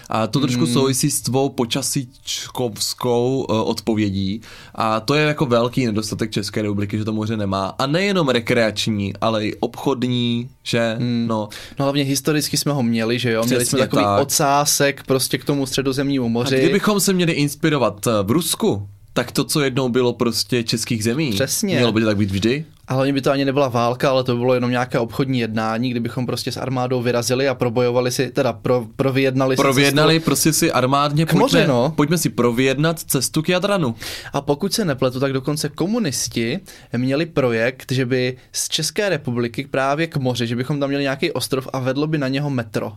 A 0.08 0.26
to 0.26 0.40
trošku 0.40 0.66
souvisí 0.66 1.10
s 1.10 1.20
tvou 1.20 1.48
počasíčkovskou 1.48 3.46
uh, 3.48 3.68
odpovědí. 3.68 4.40
A 4.74 5.00
to 5.00 5.14
je 5.14 5.26
jako 5.26 5.46
velký 5.46 5.86
nedostatek 5.86 6.30
České 6.30 6.62
republiky, 6.62 6.98
že 6.98 7.04
to 7.04 7.12
moře 7.12 7.36
nemá. 7.36 7.74
A 7.78 7.86
nejenom 7.86 8.28
rekreační, 8.28 9.12
ale 9.20 9.46
i 9.46 9.54
obchodní, 9.60 10.48
že 10.62 10.96
no. 10.98 11.48
No 11.78 11.84
hlavně 11.84 12.02
historicky 12.04 12.56
jsme 12.56 12.72
ho 12.72 12.82
měli, 12.82 13.18
že 13.18 13.32
jo? 13.32 13.44
Měli 13.44 13.64
jsme 13.64 13.76
Přesně 13.76 13.78
takový 13.78 14.04
tak. 14.04 14.22
ocásek 14.22 15.02
prostě 15.06 15.38
k 15.38 15.44
tomu 15.44 15.66
středozemnímu 15.66 16.24
A 16.24 16.28
moři. 16.28 16.58
kdybychom 16.58 17.00
se 17.00 17.12
měli 17.12 17.32
inspirovat 17.32 18.06
eh, 18.06 18.10
v 18.22 18.30
Rusku, 18.30 18.88
tak 19.12 19.32
to, 19.32 19.44
co 19.44 19.60
jednou 19.60 19.88
bylo 19.88 20.12
prostě 20.12 20.62
českých 20.64 21.04
zemí, 21.04 21.30
Přesně. 21.32 21.74
mělo 21.76 21.92
by 21.92 22.00
to 22.00 22.06
tak 22.06 22.16
být 22.16 22.30
vždy? 22.30 22.64
A 22.88 22.94
hlavně 22.94 23.12
by 23.12 23.20
to 23.20 23.30
ani 23.30 23.44
nebyla 23.44 23.68
válka, 23.68 24.10
ale 24.10 24.24
to 24.24 24.32
by 24.32 24.38
bylo 24.38 24.54
jenom 24.54 24.70
nějaké 24.70 24.98
obchodní 24.98 25.38
jednání, 25.38 25.90
kdybychom 25.90 26.26
prostě 26.26 26.52
s 26.52 26.56
armádou 26.56 27.02
vyrazili 27.02 27.48
a 27.48 27.54
probojovali 27.54 28.10
si, 28.10 28.30
teda 28.30 28.52
pro, 28.52 28.86
provyjednali 28.96 29.56
si 29.56 29.62
Provyjednali 29.62 30.20
prostě 30.20 30.52
si 30.52 30.72
armádně, 30.72 31.26
pojďme, 31.26 31.66
no. 31.66 31.92
pojďme 31.96 32.18
si 32.18 32.28
provyjednat 32.28 33.00
cestu 33.00 33.42
k 33.42 33.48
Jadranu. 33.48 33.94
A 34.32 34.40
pokud 34.40 34.72
se 34.72 34.84
nepletu, 34.84 35.20
tak 35.20 35.32
dokonce 35.32 35.68
komunisti 35.68 36.60
měli 36.96 37.26
projekt, 37.26 37.92
že 37.92 38.06
by 38.06 38.36
z 38.52 38.68
České 38.68 39.08
republiky 39.08 39.66
právě 39.70 40.06
k 40.06 40.16
moři, 40.16 40.46
že 40.46 40.56
bychom 40.56 40.80
tam 40.80 40.88
měli 40.88 41.02
nějaký 41.02 41.32
ostrov 41.32 41.68
a 41.72 41.78
vedlo 41.78 42.06
by 42.06 42.18
na 42.18 42.28
něho 42.28 42.50
metro. 42.50 42.92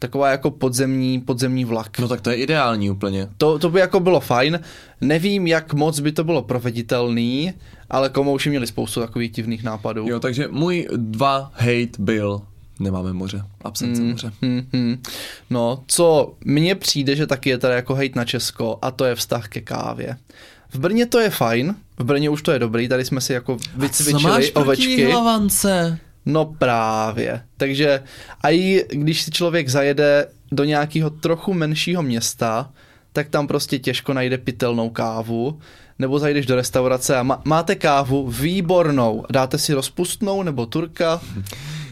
Taková 0.00 0.30
jako 0.30 0.50
podzemní, 0.50 1.20
podzemní 1.20 1.64
vlak. 1.64 1.98
No 1.98 2.08
tak 2.08 2.20
to 2.20 2.30
je 2.30 2.36
ideální 2.36 2.90
úplně. 2.90 3.28
To, 3.36 3.58
to 3.58 3.70
by 3.70 3.80
jako 3.80 4.00
bylo 4.00 4.20
fajn. 4.20 4.60
Nevím, 5.00 5.46
jak 5.46 5.74
moc 5.74 6.00
by 6.00 6.12
to 6.12 6.24
bylo 6.24 6.42
proveditelný, 6.42 7.52
ale 7.90 8.08
komouši 8.08 8.50
měli 8.50 8.66
spoustu 8.66 9.00
takových 9.00 9.30
divných 9.30 9.64
nápadů. 9.64 10.08
Jo, 10.08 10.20
takže 10.20 10.48
můj 10.50 10.88
dva 10.96 11.52
hate 11.54 11.98
byl, 11.98 12.42
nemáme 12.78 13.12
moře, 13.12 13.42
absence 13.64 14.02
mm. 14.02 14.10
moře. 14.10 14.32
Hmm, 14.42 14.66
hmm. 14.72 15.02
No, 15.50 15.82
co 15.86 16.34
mně 16.44 16.74
přijde, 16.74 17.16
že 17.16 17.26
taky 17.26 17.50
je 17.50 17.58
tady 17.58 17.74
jako 17.74 17.94
hejt 17.94 18.16
na 18.16 18.24
Česko 18.24 18.78
a 18.82 18.90
to 18.90 19.04
je 19.04 19.14
vztah 19.14 19.48
ke 19.48 19.60
kávě. 19.60 20.16
V 20.72 20.78
Brně 20.78 21.06
to 21.06 21.18
je 21.18 21.30
fajn, 21.30 21.74
v 21.98 22.04
Brně 22.04 22.30
už 22.30 22.42
to 22.42 22.52
je 22.52 22.58
dobrý, 22.58 22.88
tady 22.88 23.04
jsme 23.04 23.20
si 23.20 23.32
jako 23.32 23.56
vycvičili 23.76 24.52
ovečky. 24.52 25.04
hlavance? 25.04 25.98
No 26.26 26.44
právě. 26.58 27.42
Takže 27.56 28.02
a 28.40 28.50
i 28.50 28.84
když 28.90 29.22
si 29.22 29.30
člověk 29.30 29.68
zajede 29.68 30.26
do 30.52 30.64
nějakého 30.64 31.10
trochu 31.10 31.54
menšího 31.54 32.02
města, 32.02 32.70
tak 33.12 33.28
tam 33.28 33.46
prostě 33.46 33.78
těžko 33.78 34.12
najde 34.14 34.38
pitelnou 34.38 34.90
kávu, 34.90 35.58
nebo 35.98 36.18
zajdeš 36.18 36.46
do 36.46 36.56
restaurace 36.56 37.16
a 37.16 37.22
má, 37.22 37.42
máte 37.44 37.74
kávu 37.74 38.30
výbornou, 38.30 39.24
dáte 39.30 39.58
si 39.58 39.74
rozpustnou 39.74 40.42
nebo 40.42 40.66
turka, 40.66 41.20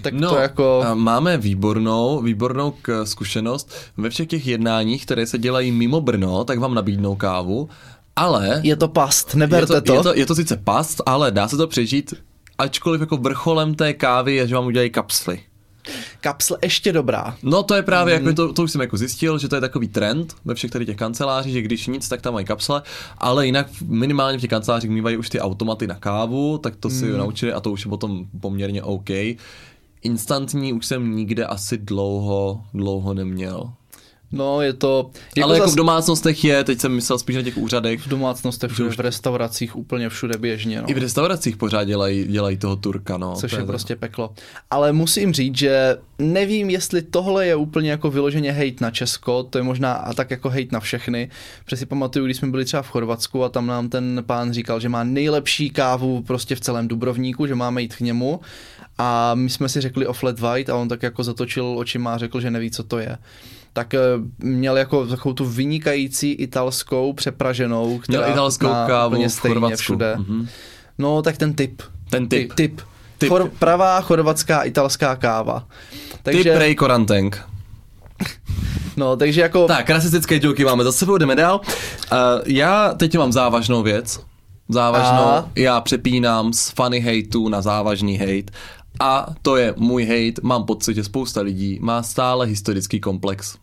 tak 0.02 0.14
No, 0.14 0.30
to 0.30 0.36
jako... 0.36 0.84
máme 0.94 1.38
výbornou, 1.38 2.22
výbornou 2.22 2.74
k 2.82 3.06
zkušenost. 3.06 3.72
Ve 3.96 4.10
všech 4.10 4.26
těch 4.28 4.46
jednáních, 4.46 5.04
které 5.04 5.26
se 5.26 5.38
dělají 5.38 5.72
mimo 5.72 6.00
Brno, 6.00 6.44
tak 6.44 6.58
vám 6.58 6.74
nabídnou 6.74 7.16
kávu, 7.16 7.68
ale 8.16 8.60
Je 8.62 8.76
to 8.76 8.88
past, 8.88 9.34
neberte 9.34 9.74
je 9.74 9.80
to, 9.80 9.86
to. 9.86 9.94
Je 9.94 10.02
to, 10.02 10.14
je 10.14 10.26
to 10.26 10.34
sice 10.34 10.56
past, 10.56 11.00
ale 11.06 11.30
dá 11.30 11.48
se 11.48 11.56
to 11.56 11.66
přežít, 11.66 12.14
ačkoliv 12.58 13.00
jako 13.00 13.16
vrcholem 13.16 13.74
té 13.74 13.92
kávy 13.92 14.34
je, 14.34 14.46
že 14.48 14.54
vám 14.54 14.66
udělají 14.66 14.90
kapsly. 14.90 15.40
Kapsle 16.20 16.58
ještě 16.62 16.92
dobrá. 16.92 17.36
No 17.42 17.62
to 17.62 17.74
je 17.74 17.82
právě, 17.82 18.18
Mhm. 18.18 18.26
jako 18.26 18.36
to, 18.36 18.52
to 18.52 18.62
už 18.62 18.72
jsem 18.72 18.80
jako 18.80 18.96
zjistil, 18.96 19.38
že 19.38 19.48
to 19.48 19.54
je 19.54 19.60
takový 19.60 19.88
trend 19.88 20.36
ve 20.44 20.54
všech 20.54 20.70
tady 20.70 20.86
těch 20.86 20.96
kancelářích, 20.96 21.52
že 21.52 21.62
když 21.62 21.86
nic, 21.86 22.08
tak 22.08 22.22
tam 22.22 22.34
mají 22.34 22.46
kapsle, 22.46 22.82
ale 23.18 23.46
jinak 23.46 23.66
minimálně 23.86 24.38
v 24.38 24.40
těch 24.40 24.50
kancelářích 24.50 24.90
mývají 24.90 25.16
už 25.16 25.28
ty 25.28 25.40
automaty 25.40 25.86
na 25.86 25.94
kávu, 25.94 26.58
tak 26.58 26.76
to 26.76 26.90
si 26.90 27.04
Mhm. 27.04 27.18
naučili 27.18 27.52
a 27.52 27.60
to 27.60 27.70
už 27.72 27.84
je 27.84 27.88
potom 27.88 28.26
poměrně 28.40 28.82
OK. 28.82 29.10
Instantní 30.02 30.72
už 30.72 30.86
jsem 30.86 31.16
nikde 31.16 31.46
asi 31.46 31.78
dlouho, 31.78 32.62
dlouho 32.74 33.14
neměl. 33.14 33.72
No, 34.32 34.62
je 34.62 34.72
to... 34.72 35.10
Jako 35.36 35.48
ale 35.48 35.56
jako 35.56 35.66
zas 35.66 35.74
v 35.74 35.76
domácnostech 35.76 36.44
je, 36.44 36.64
teď 36.64 36.80
jsem 36.80 36.92
myslel 36.92 37.18
spíš 37.18 37.36
na 37.36 37.42
těch 37.42 37.58
úřadech, 37.58 38.00
v 38.00 38.08
domácnostech, 38.08 38.70
všude, 38.70 38.90
v 38.90 38.98
restauracích, 38.98 39.76
úplně 39.76 40.08
všude 40.08 40.38
běžně. 40.38 40.82
No. 40.82 40.90
i 40.90 40.94
v 40.94 40.98
restauracích 40.98 41.56
pořád 41.56 41.84
dělají, 41.84 42.24
dělají 42.24 42.56
toho 42.56 42.76
turka, 42.76 43.16
no. 43.16 43.34
Což 43.36 43.50
To 43.50 43.56
je 43.56 43.64
prostě 43.64 43.96
peklo. 43.96 44.30
Ale 44.70 44.92
musím 44.92 45.32
říct, 45.32 45.56
že 45.56 45.96
nevím, 46.18 46.70
jestli 46.70 47.02
tohle 47.02 47.46
je 47.46 47.56
úplně 47.56 47.90
jako 47.90 48.10
vyloženě 48.10 48.52
hejt 48.52 48.80
na 48.80 48.90
Česko, 48.90 49.42
to 49.42 49.58
je 49.58 49.64
možná 49.64 49.92
a 49.92 50.14
tak 50.14 50.30
jako 50.30 50.48
hejt 50.48 50.72
na 50.72 50.80
všechny. 50.80 51.30
Si 51.74 51.86
pamatuju, 51.86 52.24
když 52.24 52.36
jsme 52.36 52.48
byli 52.48 52.64
třeba 52.64 52.82
v 52.82 52.88
Chorvatsku 52.88 53.44
a 53.44 53.48
tam 53.48 53.66
nám 53.66 53.88
ten 53.88 54.22
pán 54.26 54.52
říkal, 54.52 54.80
že 54.80 54.88
má 54.88 55.04
nejlepší 55.04 55.70
kávu 55.70 56.22
prostě 56.22 56.54
v 56.54 56.60
celém 56.60 56.88
Dubrovníku, 56.88 57.46
že 57.46 57.54
máme 57.54 57.82
jít 57.82 57.96
k 57.96 58.00
němu. 58.00 58.40
A 58.98 59.34
my 59.34 59.50
jsme 59.50 59.68
si 59.68 59.80
řekli 59.80 60.06
o 60.06 60.12
flat 60.12 60.40
white 60.40 60.70
a 60.70 60.76
on 60.76 60.88
tak 60.88 61.02
jako 61.02 61.24
zatočil 61.24 61.78
očima 61.78 62.14
a 62.14 62.18
řekl, 62.18 62.40
že 62.40 62.50
neví, 62.50 62.70
co 62.70 62.82
to 62.82 62.98
je. 62.98 63.18
Tak 63.78 63.94
eh, 63.94 64.00
měl 64.38 64.76
jako 64.76 65.06
takovou 65.06 65.32
tu 65.32 65.44
vynikající 65.44 66.32
italskou 66.32 67.12
přepraženou, 67.12 67.98
která 67.98 68.18
Měl 68.20 68.32
italskou 68.32 68.66
kávu 68.66 69.12
úplně 69.12 69.28
v 69.28 69.32
stejně 69.32 69.54
Chorvatsku. 69.54 69.82
všude. 69.82 70.16
Mhm. 70.16 70.48
No, 70.98 71.22
tak 71.22 71.36
ten 71.36 71.54
typ. 71.54 71.82
Ten 72.10 72.28
typ. 72.28 72.52
Ty, 72.52 72.68
typ. 72.68 72.80
Typ. 73.18 73.28
Chor, 73.28 73.50
pravá 73.58 74.00
chorvatská 74.00 74.62
italská 74.62 75.16
káva. 75.16 75.66
Takže... 76.22 76.38
Takže, 76.38 76.50
Ty 76.50 76.56
prej 76.56 76.74
korantenk. 76.74 77.44
no, 78.96 79.16
takže 79.16 79.40
jako, 79.40 79.66
Tak, 79.66 79.90
rasistické 79.90 80.40
joky 80.42 80.64
máme 80.64 80.84
za 80.84 80.92
sebou, 80.92 81.18
jdeme 81.18 81.36
dál. 81.36 81.60
Uh, 81.60 82.18
já 82.46 82.94
teď 82.94 83.18
mám 83.18 83.32
závažnou 83.32 83.82
věc. 83.82 84.20
Závažnou. 84.68 85.22
A? 85.28 85.48
Já 85.56 85.80
přepínám 85.80 86.52
z 86.52 86.70
funny 86.70 87.00
hateu 87.00 87.48
na 87.48 87.62
závažný 87.62 88.16
hate. 88.18 88.52
A 89.00 89.26
to 89.42 89.56
je 89.56 89.74
můj 89.76 90.04
hate, 90.04 90.40
mám 90.42 90.64
pocit, 90.64 90.94
že 90.94 91.04
spousta 91.04 91.40
lidí 91.40 91.78
má 91.82 92.02
stále 92.02 92.46
historický 92.46 93.00
komplex. 93.00 93.56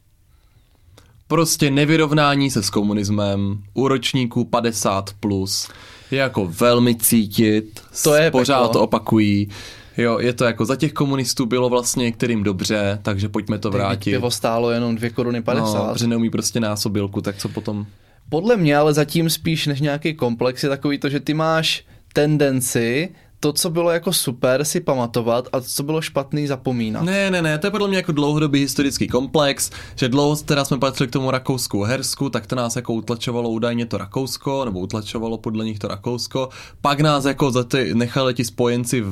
Prostě 1.28 1.72
nevyrovnání 1.72 2.52
se 2.52 2.64
s 2.64 2.70
komunismem 2.70 3.58
u 3.74 3.88
ročníků 3.88 4.46
50 4.46 5.10
plus 5.20 5.70
je 6.12 6.20
jako 6.20 6.46
velmi 6.60 6.96
cítit, 6.96 7.80
To 8.04 8.16
je 8.16 8.32
pořád 8.32 8.60
peklo. 8.60 8.74
to 8.74 8.82
opakují. 8.82 9.50
Jo, 9.98 10.20
je 10.20 10.34
to 10.34 10.46
jako 10.46 10.66
za 10.66 10.76
těch 10.76 10.94
komunistů 10.94 11.46
bylo 11.46 11.70
vlastně 11.70 12.04
některým 12.06 12.44
dobře, 12.44 13.00
takže 13.02 13.30
pojďme 13.30 13.58
to 13.60 13.72
Vrátit. 13.72 13.88
vrátit. 13.88 14.12
Pivo 14.12 14.32
stálo 14.32 14.72
jenom 14.72 14.96
2 14.96 15.10
koruny 15.10 15.42
50. 15.42 15.78
No, 15.88 15.94
protože 15.94 16.08
neumí 16.08 16.30
prostě 16.30 16.60
násobilku, 16.60 17.22
tak 17.22 17.38
co 17.38 17.50
potom? 17.50 17.86
Podle 18.30 18.58
mě 18.58 18.78
ale 18.78 18.94
zatím 18.94 19.30
spíš 19.30 19.68
než 19.68 19.82
nějaký 19.82 20.14
komplex 20.14 20.64
je 20.64 20.70
takový 20.70 20.98
to, 20.98 21.10
že 21.10 21.20
ty 21.20 21.34
máš 21.34 21.84
tendenci 22.14 23.10
to, 23.40 23.54
co 23.54 23.70
bylo 23.70 23.92
jako 23.92 24.14
super, 24.14 24.66
si 24.66 24.80
pamatovat 24.80 25.48
a 25.54 25.60
to, 25.60 25.66
co 25.66 25.84
bylo 25.84 26.02
špatný, 26.02 26.48
zapomínat. 26.48 27.04
Ne, 27.04 27.32
ne, 27.32 27.42
ne, 27.42 27.58
to 27.58 27.68
je 27.68 27.72
podle 27.72 27.88
mě 27.88 27.98
jako 27.98 28.12
dlouhodobý 28.12 28.60
historický 28.60 29.08
komplex, 29.08 29.72
že 29.96 30.10
dlouho 30.10 30.36
teda 30.36 30.66
jsme 30.66 30.78
patřili 30.78 31.08
k 31.08 31.12
tomu 31.12 31.32
Rakousku, 31.32 31.84
Hersku, 31.84 32.30
tak 32.30 32.48
to 32.48 32.56
nás 32.56 32.76
jako 32.76 32.94
utlačovalo 32.94 33.50
údajně 33.50 33.86
to 33.86 33.98
Rakousko, 33.98 34.66
nebo 34.66 34.80
utlačovalo 34.80 35.38
podle 35.38 35.66
nich 35.66 35.80
to 35.80 35.88
Rakousko, 35.88 36.50
pak 36.82 37.00
nás 37.00 37.26
jako 37.26 37.52
za 37.52 37.64
ty, 37.64 37.94
nechali 37.94 38.34
ti 38.34 38.46
spojenci 38.46 39.02
v, 39.02 39.12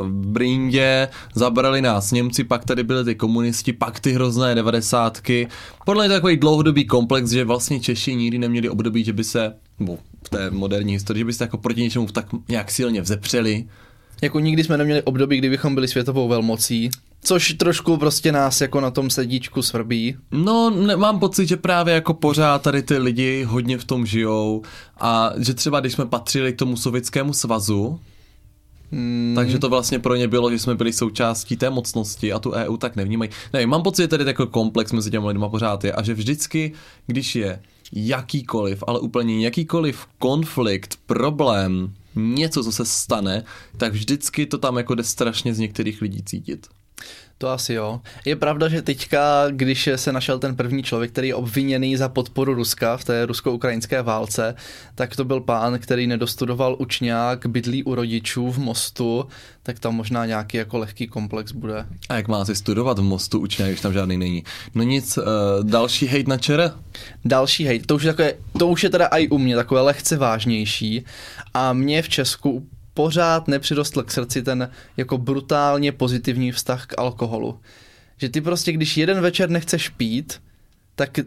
v 0.00 0.26
Brindě, 0.26 1.08
zabrali 1.34 1.82
nás 1.82 2.12
Němci, 2.12 2.44
pak 2.44 2.64
tady 2.64 2.84
byli 2.84 3.04
ty 3.04 3.14
komunisti, 3.14 3.72
pak 3.72 4.00
ty 4.00 4.12
hrozné 4.12 4.54
devadesátky. 4.54 5.48
Podle 5.84 6.04
mě 6.04 6.08
to 6.08 6.12
je 6.12 6.20
takový 6.20 6.36
dlouhodobý 6.36 6.84
komplex, 6.84 7.30
že 7.30 7.44
vlastně 7.44 7.80
Češi 7.80 8.14
nikdy 8.14 8.38
neměli 8.38 8.68
období, 8.68 9.04
že 9.04 9.12
by 9.12 9.24
se, 9.24 9.54
té 10.36 10.50
moderní 10.50 10.92
historii, 10.92 11.20
že 11.20 11.24
by 11.24 11.32
se 11.32 11.44
jako 11.44 11.58
proti 11.58 11.80
něčemu 11.80 12.06
tak 12.06 12.26
nějak 12.48 12.70
silně 12.70 13.00
vzepřeli. 13.00 13.64
Jako 14.22 14.40
nikdy 14.40 14.64
jsme 14.64 14.78
neměli 14.78 15.02
období, 15.02 15.38
kdy 15.38 15.50
bychom 15.50 15.74
byli 15.74 15.88
světovou 15.88 16.28
velmocí, 16.28 16.90
což 17.22 17.52
trošku 17.52 17.96
prostě 17.96 18.32
nás 18.32 18.60
jako 18.60 18.80
na 18.80 18.90
tom 18.90 19.10
sedíčku 19.10 19.62
svrbí. 19.62 20.16
No, 20.30 20.70
ne, 20.70 20.96
mám 20.96 21.20
pocit, 21.20 21.46
že 21.46 21.56
právě 21.56 21.94
jako 21.94 22.14
pořád 22.14 22.62
tady 22.62 22.82
ty 22.82 22.98
lidi 22.98 23.44
hodně 23.44 23.78
v 23.78 23.84
tom 23.84 24.06
žijou 24.06 24.62
a 25.00 25.32
že 25.38 25.54
třeba 25.54 25.80
když 25.80 25.92
jsme 25.92 26.06
patřili 26.06 26.52
k 26.52 26.58
tomu 26.58 26.76
sovětskému 26.76 27.32
svazu, 27.32 28.00
Hmm, 28.92 29.32
takže 29.36 29.58
to 29.58 29.68
vlastně 29.68 29.98
pro 29.98 30.16
ně 30.16 30.28
bylo, 30.28 30.50
že 30.50 30.58
jsme 30.58 30.74
byli 30.74 30.92
součástí 30.92 31.56
té 31.56 31.70
mocnosti 31.70 32.32
a 32.32 32.38
tu 32.38 32.52
EU 32.52 32.76
tak 32.76 32.96
nevnímají. 32.96 33.30
Nevím, 33.52 33.68
mám 33.68 33.82
pocit, 33.82 34.02
že 34.02 34.08
tady 34.08 34.24
takový 34.24 34.48
komplex 34.50 34.92
mezi 34.92 35.10
těmi 35.10 35.26
lidmi 35.26 35.46
pořád 35.50 35.84
je 35.84 35.92
a 35.92 36.02
že 36.02 36.14
vždycky, 36.14 36.72
když 37.06 37.36
je 37.36 37.60
jakýkoliv, 37.92 38.84
ale 38.86 39.00
úplně 39.00 39.44
jakýkoliv 39.44 40.06
konflikt, 40.18 40.98
problém, 41.06 41.94
něco, 42.14 42.64
co 42.64 42.72
se 42.72 42.84
stane, 42.84 43.44
tak 43.76 43.92
vždycky 43.92 44.46
to 44.46 44.58
tam 44.58 44.76
jako 44.76 44.94
jde 44.94 45.04
strašně 45.04 45.54
z 45.54 45.58
některých 45.58 46.02
lidí 46.02 46.22
cítit. 46.22 46.66
To 47.38 47.48
asi 47.48 47.74
jo. 47.74 48.00
Je 48.24 48.36
pravda, 48.36 48.68
že 48.68 48.82
teďka, 48.82 49.44
když 49.50 49.88
se 49.96 50.12
našel 50.12 50.38
ten 50.38 50.56
první 50.56 50.82
člověk, 50.82 51.12
který 51.12 51.28
je 51.28 51.34
obviněný 51.34 51.96
za 51.96 52.08
podporu 52.08 52.54
Ruska 52.54 52.96
v 52.96 53.04
té 53.04 53.26
rusko-ukrajinské 53.26 54.02
válce, 54.02 54.54
tak 54.94 55.16
to 55.16 55.24
byl 55.24 55.40
pán, 55.40 55.78
který 55.78 56.06
nedostudoval 56.06 56.76
učňák, 56.78 57.46
bydlí 57.46 57.82
u 57.82 57.94
rodičů 57.94 58.50
v 58.50 58.58
Mostu, 58.58 59.26
tak 59.62 59.78
tam 59.78 59.94
možná 59.94 60.26
nějaký 60.26 60.56
jako 60.56 60.78
lehký 60.78 61.06
komplex 61.06 61.52
bude. 61.52 61.86
A 62.08 62.16
jak 62.16 62.28
má 62.28 62.44
si 62.44 62.54
studovat 62.54 62.98
v 62.98 63.02
Mostu 63.02 63.40
učně, 63.40 63.68
když 63.68 63.80
tam 63.80 63.92
žádný 63.92 64.16
není? 64.16 64.44
No 64.74 64.82
nic, 64.82 65.18
uh, 65.18 65.24
další 65.62 66.06
hate 66.06 66.30
na 66.30 66.38
čere? 66.38 66.70
Další 67.24 67.64
hejt, 67.64 67.86
to 67.86 67.94
už 67.94 68.02
je, 68.02 68.12
takové, 68.12 68.32
to 68.58 68.68
už 68.68 68.84
je 68.84 68.90
teda 68.90 69.06
i 69.06 69.28
u 69.28 69.38
mě 69.38 69.56
takové 69.56 69.80
lehce 69.80 70.16
vážnější 70.16 71.04
a 71.54 71.72
mě 71.72 72.02
v 72.02 72.08
Česku 72.08 72.68
pořád 72.94 73.48
nepřirostl 73.48 74.02
k 74.02 74.10
srdci 74.10 74.42
ten 74.42 74.70
jako 74.96 75.18
brutálně 75.18 75.92
pozitivní 75.92 76.52
vztah 76.52 76.86
k 76.86 76.98
alkoholu. 76.98 77.60
Že 78.16 78.28
ty 78.28 78.40
prostě, 78.40 78.72
když 78.72 78.96
jeden 78.96 79.20
večer 79.20 79.50
nechceš 79.50 79.88
pít, 79.88 80.40
tak 80.94 81.18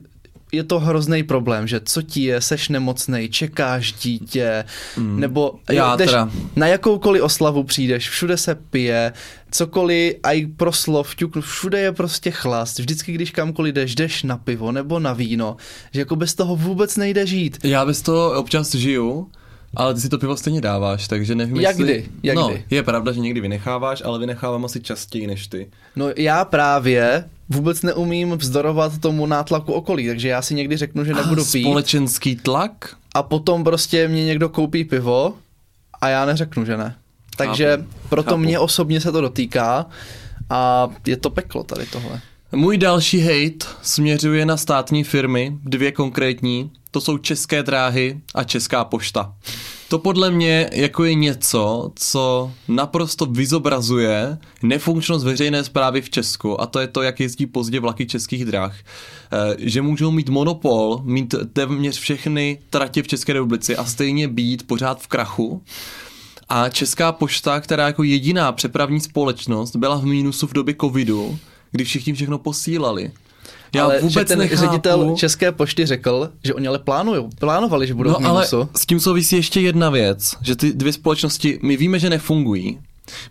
je 0.52 0.64
to 0.64 0.80
hrozný 0.80 1.24
problém, 1.24 1.68
že 1.68 1.82
co 1.86 2.02
ti 2.02 2.22
je, 2.24 2.42
seš 2.42 2.70
nemocnej, 2.70 3.30
čekáš 3.30 3.94
dítě, 3.94 4.66
mm. 4.98 5.20
nebo 5.20 5.60
Já 5.70 5.96
jdeš 5.96 6.10
teda. 6.10 6.32
na 6.56 6.68
jakoukoliv 6.68 7.24
oslavu 7.24 7.64
přijdeš, 7.64 8.10
všude 8.10 8.38
se 8.38 8.56
pije, 8.56 9.14
cokoliv, 9.52 10.14
a 10.24 10.32
i 10.32 10.46
pro 10.46 10.74
slov, 10.74 11.16
všude 11.40 11.80
je 11.80 11.92
prostě 11.92 12.32
chlast. 12.32 12.80
Vždycky, 12.80 13.12
když 13.12 13.32
kamkoliv 13.32 13.74
jdeš, 13.74 13.96
jdeš 13.96 14.24
na 14.24 14.38
pivo 14.38 14.72
nebo 14.72 15.00
na 15.00 15.14
víno, 15.14 15.58
že 15.92 16.00
jako 16.00 16.16
bez 16.16 16.36
toho 16.36 16.56
vůbec 16.56 16.98
nejde 16.98 17.28
žít. 17.28 17.58
Já 17.64 17.86
bez 17.86 18.02
toho 18.02 18.32
občas 18.32 18.76
žiju, 18.76 19.32
ale 19.76 19.94
ty 19.94 20.02
si 20.02 20.10
to 20.10 20.18
pivo 20.18 20.38
stejně 20.38 20.62
dáváš, 20.62 21.08
takže 21.08 21.36
nevím, 21.36 21.56
Jak 21.58 21.70
jestli... 21.80 21.84
kdy? 21.84 22.10
Jak 22.24 22.36
no, 22.36 22.48
kdy? 22.48 22.66
je 22.70 22.84
pravda, 22.84 23.12
že 23.12 23.20
někdy 23.20 23.42
vynecháváš, 23.42 24.02
ale 24.06 24.20
vynechávám 24.20 24.66
asi 24.66 24.82
častěji 24.82 25.28
než 25.28 25.48
ty. 25.48 25.70
No 25.96 26.06
já 26.18 26.46
právě 26.46 27.26
vůbec 27.50 27.82
neumím 27.82 28.32
vzdorovat 28.32 28.98
tomu 28.98 29.26
nátlaku 29.26 29.74
okolí, 29.74 30.08
takže 30.08 30.28
já 30.28 30.42
si 30.42 30.56
někdy 30.56 30.78
řeknu, 30.78 31.06
že 31.06 31.14
nebudu 31.14 31.46
pít 31.46 31.62
Společenský 31.64 32.36
tlak? 32.36 32.96
a 33.16 33.24
potom 33.24 33.64
prostě 33.64 34.08
mě 34.08 34.26
někdo 34.26 34.50
koupí 34.50 34.84
pivo 34.84 35.34
a 36.02 36.10
já 36.10 36.26
neřeknu, 36.26 36.66
že 36.66 36.78
ne. 36.78 36.96
Takže 37.38 37.78
Chápu. 37.78 37.90
proto 38.10 38.30
Chápu. 38.30 38.42
mě 38.42 38.60
osobně 38.60 39.02
se 39.02 39.12
to 39.12 39.22
dotýká 39.22 39.86
a 40.50 40.88
je 41.06 41.18
to 41.18 41.30
peklo 41.30 41.64
tady 41.64 41.86
tohle. 41.86 42.22
Můj 42.52 42.78
další 42.78 43.20
hate 43.20 43.66
směřuje 43.82 44.46
na 44.46 44.58
státní 44.58 45.04
firmy, 45.04 45.58
dvě 45.64 45.92
konkrétní, 45.92 46.72
to 46.92 47.02
jsou 47.02 47.18
České 47.18 47.64
dráhy 47.64 48.22
a 48.36 48.44
Česká 48.44 48.84
pošta. 48.86 49.34
To 49.90 50.00
podle 50.00 50.32
mě 50.32 50.70
jako 50.74 51.04
je 51.04 51.14
něco, 51.14 51.92
co 51.96 52.52
naprosto 52.68 53.26
vyzobrazuje 53.26 54.38
nefunkčnost 54.64 55.26
veřejné 55.26 55.64
zprávy 55.64 56.02
v 56.02 56.10
Česku 56.10 56.62
a 56.62 56.66
to 56.66 56.80
je 56.80 56.88
to, 56.88 57.02
jak 57.02 57.20
jezdí 57.20 57.46
pozdě 57.46 57.80
vlaky 57.80 58.06
českých 58.06 58.46
drah. 58.46 58.76
Eh, 59.32 59.56
Že 59.58 59.82
můžou 59.82 60.12
mít 60.12 60.30
monopol, 60.30 61.02
mít 61.04 61.36
téměř 61.54 62.00
všechny 62.00 62.60
tratě 62.70 63.04
v 63.04 63.08
České 63.08 63.34
republice 63.34 63.76
a 63.76 63.86
stejně 63.86 64.28
být 64.28 64.68
pořád 64.68 65.02
v 65.02 65.08
krachu. 65.08 65.64
A 66.50 66.70
Česká 66.70 67.12
pošta, 67.12 67.60
která 67.60 67.88
jako 67.88 68.04
jediná 68.04 68.52
přepravní 68.52 69.00
společnost 69.00 69.76
byla 69.76 69.96
v 69.96 70.06
mínusu 70.06 70.48
v 70.48 70.54
době 70.54 70.76
covidu, 70.82 71.40
kdy 71.72 71.84
všichni 71.84 72.14
všechno 72.14 72.38
posílali. 72.38 73.12
Já 73.76 73.84
ale 73.84 74.00
vůbec 74.00 74.14
že 74.14 74.26
ten 74.26 74.40
nechápu. 74.40 74.62
ředitel 74.62 75.16
České 75.18 75.52
pošty 75.52 75.86
řekl, 75.86 76.30
že 76.44 76.54
oni 76.54 76.68
ale 76.68 76.80
plánujou, 76.80 77.30
plánovali, 77.40 77.88
že 77.88 77.94
budou 77.94 78.10
v 78.14 78.20
No 78.20 78.30
ale 78.30 78.48
mínusu. 78.52 78.70
s 78.76 78.86
tím 78.86 79.00
souvisí 79.00 79.36
ještě 79.36 79.62
jedna 79.62 79.90
věc, 79.90 80.36
že 80.42 80.56
ty 80.56 80.74
dvě 80.74 80.94
společnosti, 80.94 81.60
my 81.64 81.78
víme, 81.78 82.00
že 82.00 82.10
nefungují. 82.10 82.80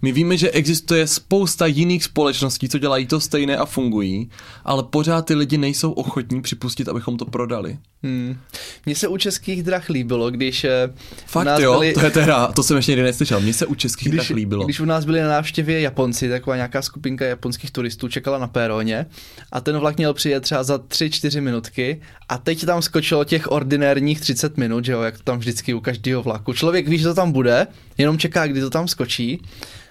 My 0.02 0.12
víme, 0.12 0.36
že 0.36 0.50
existuje 0.50 1.06
spousta 1.06 1.66
jiných 1.66 2.04
společností, 2.04 2.68
co 2.68 2.78
dělají 2.78 3.06
to 3.06 3.20
stejné 3.20 3.56
a 3.56 3.64
fungují, 3.66 4.30
ale 4.64 4.82
pořád 4.82 5.22
ty 5.26 5.34
lidi 5.34 5.58
nejsou 5.58 5.92
ochotní 5.92 6.42
připustit, 6.42 6.88
abychom 6.88 7.16
to 7.16 7.24
prodali. 7.24 7.78
Hmm. 8.06 8.38
Mně 8.86 8.94
se 8.96 9.08
u 9.08 9.16
českých 9.16 9.62
drah 9.62 9.88
líbilo, 9.88 10.30
když 10.30 10.64
eh, 10.64 10.88
u 10.88 11.20
Fakt 11.26 11.46
nás 11.46 11.60
jo, 11.60 11.72
byli, 11.72 11.92
to 11.92 12.04
je 12.04 12.10
teda, 12.10 12.46
to 12.46 12.62
jsem 12.62 12.76
ještě 12.76 12.92
někdy 12.92 13.02
neslyšel. 13.02 13.40
Mně 13.40 13.52
se 13.52 13.66
u 13.66 13.74
českých 13.74 14.08
když, 14.08 14.16
drah 14.18 14.36
líbilo. 14.36 14.64
když 14.64 14.80
u 14.80 14.84
nás 14.84 15.04
byli 15.04 15.20
na 15.20 15.28
návštěvě 15.28 15.80
Japonci, 15.80 16.28
taková 16.28 16.56
nějaká 16.56 16.82
skupinka 16.82 17.24
japonských 17.24 17.70
turistů 17.70 18.08
čekala 18.08 18.38
na 18.38 18.46
péroně 18.46 19.06
a 19.52 19.60
ten 19.60 19.78
vlak 19.78 19.96
měl 19.96 20.14
přijet 20.14 20.42
třeba 20.42 20.62
za 20.62 20.76
3-4 20.76 21.40
minutky 21.40 22.00
a 22.28 22.38
teď 22.38 22.64
tam 22.64 22.82
skočilo 22.82 23.24
těch 23.24 23.50
ordinérních 23.50 24.20
30 24.20 24.56
minut, 24.56 24.84
že 24.84 24.92
jo, 24.92 25.02
jak 25.02 25.16
to 25.16 25.22
tam 25.22 25.38
vždycky 25.38 25.74
u 25.74 25.80
každého 25.80 26.22
vlaku. 26.22 26.52
Člověk 26.52 26.88
ví, 26.88 26.98
že 26.98 27.04
to 27.04 27.14
tam 27.14 27.32
bude, 27.32 27.66
jenom 27.98 28.18
čeká, 28.18 28.46
kdy 28.46 28.60
to 28.60 28.70
tam 28.70 28.88
skočí. 28.88 29.40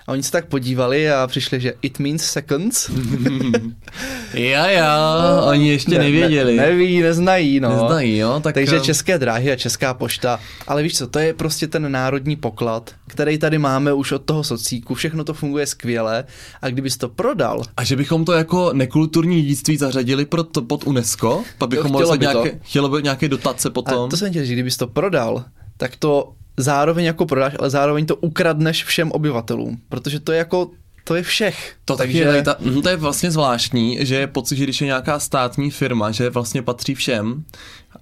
A 0.08 0.12
oni 0.12 0.24
se 0.24 0.32
tak 0.32 0.46
podívali 0.46 1.12
a 1.12 1.28
přišli, 1.28 1.60
že 1.62 1.74
it 1.82 2.00
means 2.00 2.24
seconds. 2.24 2.90
Já, 4.34 4.70
já, 4.70 5.16
oni 5.46 5.70
ještě 5.70 6.00
nevěděli. 6.00 6.56
Ne, 6.56 6.66
neví, 6.66 7.02
neznají, 7.02 7.60
no. 7.60 7.70
Neznají, 7.70 8.18
jo? 8.18 8.40
Tak, 8.44 8.54
Takže 8.54 8.78
eh, 8.78 8.80
České 8.82 9.18
dráhy 9.18 9.52
a 9.52 9.56
Česká 9.56 9.94
pošta. 9.94 10.40
Ale 10.68 10.84
víš 10.84 10.98
co, 10.98 11.08
to 11.08 11.20
je 11.20 11.34
prostě 11.34 11.68
ten 11.68 11.92
národní 11.92 12.36
poklad, 12.36 12.92
který 13.08 13.38
tady 13.38 13.58
máme 13.58 13.94
už 13.94 14.12
od 14.12 14.20
toho 14.20 14.44
socíku. 14.44 14.94
Všechno 14.94 15.24
to 15.24 15.34
funguje 15.34 15.68
skvěle. 15.68 16.24
A 16.62 16.70
kdybys 16.70 16.98
to 16.98 17.10
prodal, 17.10 17.62
A 17.78 17.84
že 17.84 17.96
bychom 17.96 18.26
to 18.26 18.34
jako 18.34 18.74
nekulturní 18.74 19.42
dědictví 19.42 19.78
zařadili 19.78 20.26
pro 20.26 20.44
to, 20.44 20.62
pod 20.62 20.84
UNESCO, 20.88 21.44
pak 21.58 21.70
bychom 21.70 21.86
chtělo 21.92 22.02
mohli 22.02 22.18
by 22.18 22.26
to. 22.26 22.32
nějaké, 22.32 22.60
chtělo 22.64 22.90
by 22.90 23.04
nějaké 23.04 23.28
dotace 23.30 23.68
a 23.68 23.72
potom. 23.72 24.10
to 24.10 24.18
jsem 24.18 24.30
chtěl, 24.30 24.46
že 24.46 24.54
kdybys 24.54 24.78
to 24.78 24.88
prodal, 24.88 25.46
tak 25.78 25.96
to 25.96 26.34
zároveň 26.58 27.06
jako 27.06 27.26
prodáš, 27.26 27.54
ale 27.60 27.70
zároveň 27.70 28.06
to 28.06 28.16
ukradneš 28.16 28.84
všem 28.84 29.12
obyvatelům. 29.12 29.78
Protože 29.90 30.20
to 30.20 30.32
je 30.32 30.38
jako, 30.38 30.72
to 31.04 31.16
je 31.16 31.24
všech. 31.24 31.76
To 31.86 31.96
taky 31.96 32.18
je, 32.18 32.44
ta, 32.44 32.56
mhm, 32.60 32.82
to 32.82 32.90
je 32.90 32.96
vlastně 32.98 33.32
zvláštní, 33.32 33.98
že 34.00 34.16
je 34.16 34.28
pocit, 34.28 34.56
že 34.56 34.64
když 34.64 34.82
je 34.82 34.88
nějaká 34.88 35.20
státní 35.20 35.72
firma, 35.72 36.12
že 36.12 36.30
vlastně 36.30 36.62
patří 36.62 36.96
všem. 36.96 37.44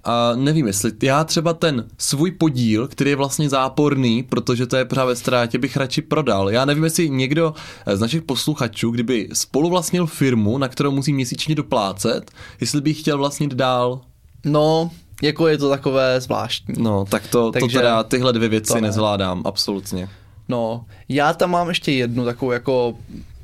A 0.04 0.32
nevím, 0.34 0.66
jestli 0.66 0.92
já 1.02 1.24
třeba 1.24 1.54
ten 1.54 1.84
svůj 1.98 2.30
podíl, 2.30 2.88
který 2.88 3.10
je 3.10 3.16
vlastně 3.16 3.48
záporný, 3.48 4.22
protože 4.22 4.66
to 4.66 4.76
je 4.76 4.84
pořád 4.84 5.04
ve 5.04 5.16
ztrátě, 5.16 5.58
bych 5.58 5.76
radši 5.76 6.02
prodal. 6.02 6.50
Já 6.50 6.64
nevím, 6.64 6.84
jestli 6.84 7.10
někdo 7.10 7.54
z 7.94 8.00
našich 8.00 8.22
posluchačů, 8.22 8.90
kdyby 8.90 9.28
spoluvlastnil 9.32 10.06
firmu, 10.06 10.58
na 10.58 10.68
kterou 10.68 10.90
musí 10.90 11.12
měsíčně 11.12 11.54
doplácet, 11.54 12.30
jestli 12.60 12.80
by 12.80 12.90
ji 12.90 12.94
chtěl 12.94 13.18
vlastnit 13.18 13.54
dál. 13.54 14.00
No, 14.44 14.90
jako 15.22 15.48
je 15.48 15.58
to 15.58 15.70
takové 15.70 16.20
zvláštní. 16.20 16.74
No, 16.78 17.04
tak 17.04 17.26
to, 17.26 17.50
Takže 17.50 17.78
to 17.78 17.82
teda 17.82 18.02
tyhle 18.02 18.32
dvě 18.32 18.48
věci 18.48 18.68
to 18.68 18.74
ne. 18.74 18.80
nezvládám, 18.80 19.42
absolutně. 19.44 20.08
No, 20.48 20.84
já 21.08 21.32
tam 21.32 21.50
mám 21.50 21.68
ještě 21.68 21.92
jednu 21.92 22.24
takovou 22.24 22.52
jako 22.52 22.94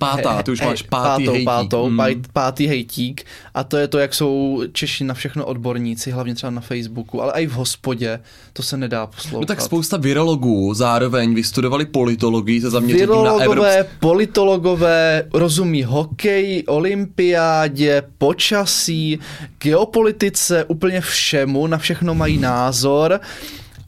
Pátá, 0.01 0.43
ty 0.43 0.51
už 0.51 0.61
máš 0.61 0.83
pátý 0.83 1.25
pátou, 1.25 1.31
hejtík. 1.33 1.45
pátou, 1.47 1.91
Mm. 1.91 1.97
pát- 1.97 2.33
pátý 2.33 2.67
hejtík 2.67 3.25
a 3.55 3.65
to 3.65 3.77
je 3.77 3.89
to, 3.89 3.99
jak 3.99 4.15
jsou 4.15 4.63
Češi 4.73 5.05
na 5.05 5.15
všechno 5.15 5.45
odborníci, 5.47 6.11
hlavně 6.11 6.35
třeba 6.35 6.51
na 6.51 6.61
Facebooku, 6.61 7.23
ale 7.23 7.33
i 7.33 7.47
v 7.47 7.53
hospodě, 7.53 8.21
to 8.53 8.63
se 8.63 8.77
nedá 8.77 9.07
poslouchat. 9.07 9.41
No 9.41 9.47
tak 9.47 9.61
spousta 9.61 9.97
virologů 9.97 10.75
zároveň 10.75 11.35
vystudovali 11.35 11.87
politologii 11.87 12.61
se 12.61 12.71
zaměřením 12.71 13.09
na 13.09 13.15
Evropskou... 13.15 13.39
Virologové, 13.41 13.87
politologové 14.01 15.25
rozumí 15.33 15.83
hokeji, 15.85 16.65
olympiádě, 16.67 18.03
počasí, 18.19 19.19
geopolitice, 19.63 20.65
úplně 20.65 21.01
všemu, 21.01 21.67
na 21.67 21.79
všechno 21.79 22.15
mají 22.15 22.39
názor 22.39 23.21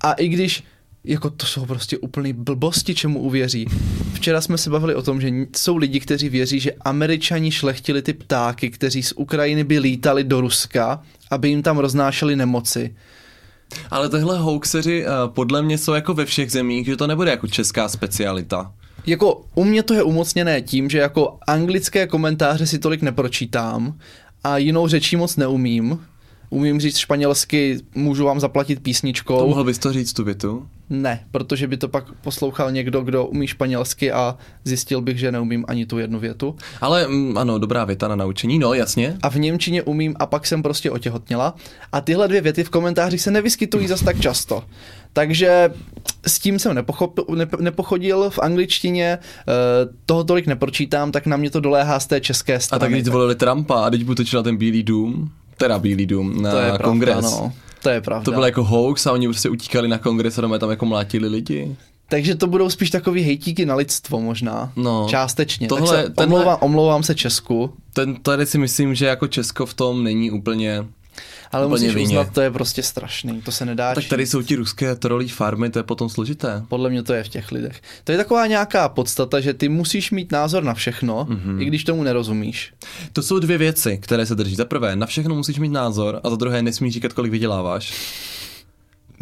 a 0.00 0.12
i 0.12 0.28
když 0.28 0.64
jako 1.04 1.30
to 1.30 1.46
jsou 1.46 1.66
prostě 1.66 1.98
úplný 1.98 2.32
blbosti, 2.32 2.94
čemu 2.94 3.20
uvěří. 3.20 3.66
Včera 4.14 4.40
jsme 4.40 4.58
se 4.58 4.70
bavili 4.70 4.94
o 4.94 5.02
tom, 5.02 5.20
že 5.20 5.30
jsou 5.56 5.76
lidi, 5.76 6.00
kteří 6.00 6.28
věří, 6.28 6.60
že 6.60 6.72
američani 6.72 7.50
šlechtili 7.50 8.02
ty 8.02 8.12
ptáky, 8.12 8.70
kteří 8.70 9.02
z 9.02 9.12
Ukrajiny 9.16 9.64
by 9.64 9.78
lítali 9.78 10.24
do 10.24 10.40
Ruska, 10.40 11.02
aby 11.30 11.48
jim 11.48 11.62
tam 11.62 11.78
roznášeli 11.78 12.36
nemoci. 12.36 12.96
Ale 13.90 14.08
tyhle 14.08 14.38
hoaxeři 14.38 15.04
eh, 15.04 15.08
podle 15.26 15.62
mě 15.62 15.78
jsou 15.78 15.92
jako 15.92 16.14
ve 16.14 16.24
všech 16.24 16.52
zemích, 16.52 16.86
že 16.86 16.96
to 16.96 17.06
nebude 17.06 17.30
jako 17.30 17.46
česká 17.46 17.88
specialita. 17.88 18.72
Jako 19.06 19.44
u 19.54 19.64
mě 19.64 19.82
to 19.82 19.94
je 19.94 20.02
umocněné 20.02 20.62
tím, 20.62 20.90
že 20.90 20.98
jako 20.98 21.38
anglické 21.46 22.06
komentáře 22.06 22.66
si 22.66 22.78
tolik 22.78 23.02
nepročítám 23.02 23.98
a 24.44 24.58
jinou 24.58 24.88
řečí 24.88 25.16
moc 25.16 25.36
neumím. 25.36 25.98
Umím 26.52 26.80
říct 26.80 26.96
španělsky, 26.98 27.78
můžu 27.94 28.24
vám 28.24 28.40
zaplatit 28.40 28.74
To 28.74 28.80
písničkou. 28.82 29.48
mohl 29.48 29.64
bys 29.64 29.78
to 29.78 29.92
říct 29.92 30.12
tu 30.12 30.24
větu? 30.24 30.66
Ne, 30.90 31.24
protože 31.30 31.66
by 31.66 31.76
to 31.76 31.88
pak 31.88 32.12
poslouchal 32.12 32.72
někdo, 32.72 33.00
kdo 33.00 33.26
umí 33.26 33.46
španělsky 33.46 34.12
a 34.12 34.36
zjistil 34.64 35.00
bych, 35.00 35.18
že 35.18 35.32
neumím 35.32 35.64
ani 35.68 35.86
tu 35.86 35.98
jednu 35.98 36.18
větu. 36.18 36.56
Ale 36.80 37.08
mm, 37.08 37.38
ano, 37.38 37.58
dobrá 37.58 37.84
věta 37.84 38.08
na 38.08 38.16
naučení, 38.16 38.58
no 38.58 38.74
jasně. 38.74 39.16
A 39.22 39.30
v 39.30 39.36
Němčině 39.36 39.82
umím 39.82 40.14
a 40.18 40.26
pak 40.26 40.46
jsem 40.46 40.62
prostě 40.62 40.90
otěhotněla. 40.90 41.54
A 41.92 42.00
tyhle 42.00 42.28
dvě 42.28 42.40
věty 42.40 42.64
v 42.64 42.70
komentářích 42.70 43.20
se 43.20 43.30
nevyskytují 43.30 43.88
zas 43.88 44.02
tak 44.02 44.20
často. 44.20 44.64
Takže 45.12 45.70
s 46.26 46.38
tím 46.38 46.58
jsem 46.58 46.74
nepochopil, 46.74 47.24
nep- 47.24 47.60
nepochodil 47.60 48.30
v 48.30 48.38
angličtině, 48.38 49.18
eh, 49.18 49.52
toho 50.06 50.24
tolik 50.24 50.46
nepročítám, 50.46 51.12
tak 51.12 51.26
na 51.26 51.36
mě 51.36 51.50
to 51.50 51.60
doléhá 51.60 52.00
z 52.00 52.06
té 52.06 52.20
české 52.20 52.54
A 52.54 52.60
strany. 52.60 52.80
tak 52.80 52.90
když 52.92 53.04
zvolili 53.04 53.34
Trumpa 53.34 53.86
a 53.86 53.90
teď 53.90 54.08
útočil 54.08 54.38
na 54.38 54.42
ten 54.42 54.56
Bílý 54.56 54.82
dům, 54.82 55.30
teda 55.56 55.78
Bílý 55.78 56.06
dům, 56.06 56.42
na 56.42 56.50
to 56.50 56.56
je 56.56 56.62
pravda, 56.68 56.84
kongres. 56.84 57.24
No. 57.24 57.52
To 57.82 57.88
je 57.90 58.00
pravda. 58.00 58.24
To 58.24 58.30
bylo 58.30 58.44
jako 58.44 58.64
hoax 58.64 59.06
a 59.06 59.12
oni 59.12 59.26
prostě 59.28 59.48
utíkali 59.48 59.88
na 59.88 59.98
kongres 59.98 60.38
a 60.38 60.40
doma 60.40 60.58
tam 60.58 60.70
jako 60.70 60.86
mlátili 60.86 61.28
lidi. 61.28 61.76
Takže 62.08 62.34
to 62.34 62.46
budou 62.46 62.70
spíš 62.70 62.90
takový 62.90 63.22
hejtíky 63.22 63.66
na 63.66 63.74
lidstvo 63.74 64.20
možná. 64.20 64.72
No. 64.76 65.06
Částečně. 65.10 65.68
Tohle- 65.68 65.96
tak 65.96 66.06
se 66.06 66.10
tenhle- 66.10 66.36
omlouvám, 66.38 66.58
omlouvám 66.60 67.02
se 67.02 67.14
Česku, 67.14 67.72
Ten, 67.92 68.14
tady 68.14 68.46
si 68.46 68.58
myslím, 68.58 68.94
že 68.94 69.06
jako 69.06 69.26
Česko 69.28 69.66
v 69.66 69.74
tom 69.74 70.04
není 70.04 70.30
úplně... 70.30 70.84
ale 71.52 71.66
Úplně 71.66 71.80
musíš 71.82 71.94
vině. 71.94 72.06
uznat, 72.20 72.34
to 72.34 72.40
je 72.40 72.50
prostě 72.50 72.82
strašný. 72.82 73.42
To 73.42 73.52
se 73.52 73.64
nedá 73.66 73.94
Tak 73.94 74.04
tady 74.04 74.26
jsou 74.26 74.42
ti 74.42 74.54
ruské 74.56 74.96
trolí 74.96 75.28
farmy, 75.28 75.70
to 75.70 75.78
je 75.78 75.82
potom 75.82 76.08
složité. 76.08 76.62
Podle 76.68 76.90
mě 76.90 77.02
to 77.02 77.12
je 77.12 77.24
v 77.24 77.28
těch 77.28 77.52
lidech. 77.52 77.80
To 78.04 78.12
je 78.12 78.18
taková 78.18 78.46
nějaká 78.46 78.88
podstata, 78.88 79.40
že 79.40 79.54
ty 79.54 79.68
musíš 79.68 80.10
mít 80.10 80.32
názor 80.32 80.64
na 80.64 80.74
všechno, 80.74 81.26
Mhm. 81.30 81.38
mm-hmm. 81.38 81.62
i 81.62 81.64
když 81.64 81.84
tomu 81.84 82.02
nerozumíš. 82.02 82.72
To 83.12 83.22
jsou 83.22 83.38
dvě 83.38 83.58
věci, 83.58 83.98
které 84.02 84.26
se 84.26 84.34
drží. 84.34 84.54
Za 84.54 84.64
prvé, 84.64 84.96
na 84.96 85.06
všechno 85.06 85.34
musíš 85.34 85.58
mít 85.58 85.72
názor 85.72 86.20
a 86.24 86.30
za 86.30 86.36
druhé, 86.36 86.62
nesmíš 86.62 86.94
říkat, 86.94 87.12
kolik 87.12 87.32
vyděláváš. 87.32 87.92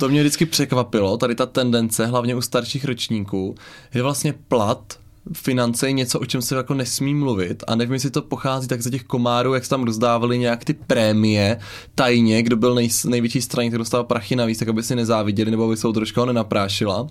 To 0.01 0.09
mě 0.09 0.21
vždycky 0.21 0.47
překvapilo, 0.47 1.17
tady 1.17 1.35
ta 1.35 1.47
tendence, 1.47 2.07
hlavně 2.07 2.35
u 2.35 2.41
starších 2.41 2.85
ročníků, 2.85 3.55
že 3.95 4.03
vlastně 4.03 4.35
plat, 4.49 4.99
finance 5.33 5.89
je 5.89 5.93
něco, 5.93 6.21
o 6.21 6.27
čem 6.27 6.43
se 6.43 6.55
jako 6.55 6.75
nesmí 6.75 7.15
mluvit. 7.15 7.65
A 7.67 7.75
nevím, 7.75 7.93
jestli 7.93 8.11
to 8.11 8.23
pochází 8.23 8.69
tak 8.69 8.83
za 8.83 8.91
těch 8.91 9.05
komárů, 9.05 9.55
jak 9.55 9.65
se 9.65 9.71
tam 9.71 9.83
rozdávali 9.83 10.39
nějak 10.39 10.65
ty 10.65 10.73
prémie 10.73 11.59
tajně, 11.95 12.43
kdo 12.43 12.57
byl 12.57 12.75
nej, 12.75 12.89
největší 13.09 13.41
straně, 13.41 13.71
který 13.71 13.79
dostal 13.79 14.05
prachy 14.05 14.37
navíc, 14.37 14.59
tak 14.59 14.69
aby 14.69 14.83
si 14.83 14.97
nezáviděli 14.97 15.51
nebo 15.51 15.65
aby 15.65 15.77
se 15.77 15.87
ho 15.87 15.93
trošku 15.93 16.25
nenaprášila. 16.25 17.09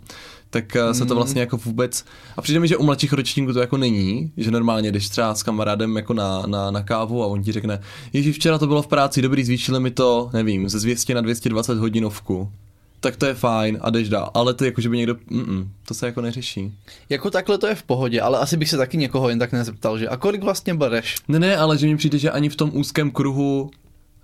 Tak 0.49 0.75
eh, 0.75 0.93
se 0.93 1.05
to 1.05 1.15
vlastně 1.15 1.41
jako 1.41 1.57
vůbec... 1.57 2.05
A 2.37 2.41
přijde 2.41 2.59
mi, 2.59 2.67
že 2.67 2.77
u 2.77 2.83
mladších 2.83 3.13
ročníků 3.13 3.53
to 3.53 3.59
jako 3.59 3.77
není, 3.77 4.31
že 4.37 4.51
normálně 4.51 4.91
jdeš 4.91 5.09
třeba 5.09 5.35
s 5.35 5.43
kamarádem 5.43 5.95
jako 5.95 6.13
na, 6.13 6.43
na, 6.45 6.71
na 6.71 6.83
kávu 6.83 7.23
a 7.23 7.27
on 7.27 7.43
ti 7.43 7.51
řekne, 7.51 7.79
Ježíš, 8.13 8.35
včera 8.35 8.57
to 8.57 8.67
bylo 8.67 8.81
v 8.81 8.87
práci, 8.87 9.21
dobrý, 9.21 9.43
zvýšili 9.43 9.79
mi 9.79 9.91
to, 9.91 10.29
nevím, 10.33 10.69
ze 10.69 10.79
200 10.79 11.15
na 11.15 11.21
220 11.21 11.77
hodinovku. 11.77 12.51
Tak 12.99 13.15
to 13.15 13.25
je 13.25 13.33
fajn 13.33 13.77
a 13.81 13.89
jdeš 13.89 14.09
dál. 14.09 14.31
Ale 14.33 14.53
to 14.53 14.65
jako, 14.65 14.81
že 14.81 14.89
by 14.89 14.97
někdo, 14.97 15.15
mm, 15.29 15.71
to 15.87 15.93
se 15.93 16.05
jako 16.05 16.21
neřeší. 16.21 16.73
Jako 17.09 17.31
takhle 17.31 17.57
to 17.57 17.67
je 17.67 17.75
v 17.75 17.83
pohodě, 17.83 18.21
ale 18.21 18.39
asi 18.39 18.57
bych 18.57 18.69
se 18.69 18.77
taky 18.77 18.97
někoho 18.97 19.29
jen 19.29 19.39
tak 19.39 19.51
nezeptal, 19.51 19.97
že 19.99 20.07
a 20.09 20.17
kolik 20.17 20.43
vlastně 20.43 20.73
bereš? 20.73 21.15
Ne, 21.27 21.39
ne, 21.39 21.57
ale 21.57 21.77
že 21.77 21.87
mi 21.87 21.97
přijde, 21.97 22.17
že 22.17 22.31
ani 22.31 22.49
v 22.49 22.55
tom 22.55 22.71
úzkém 22.73 23.11
kruhu 23.11 23.61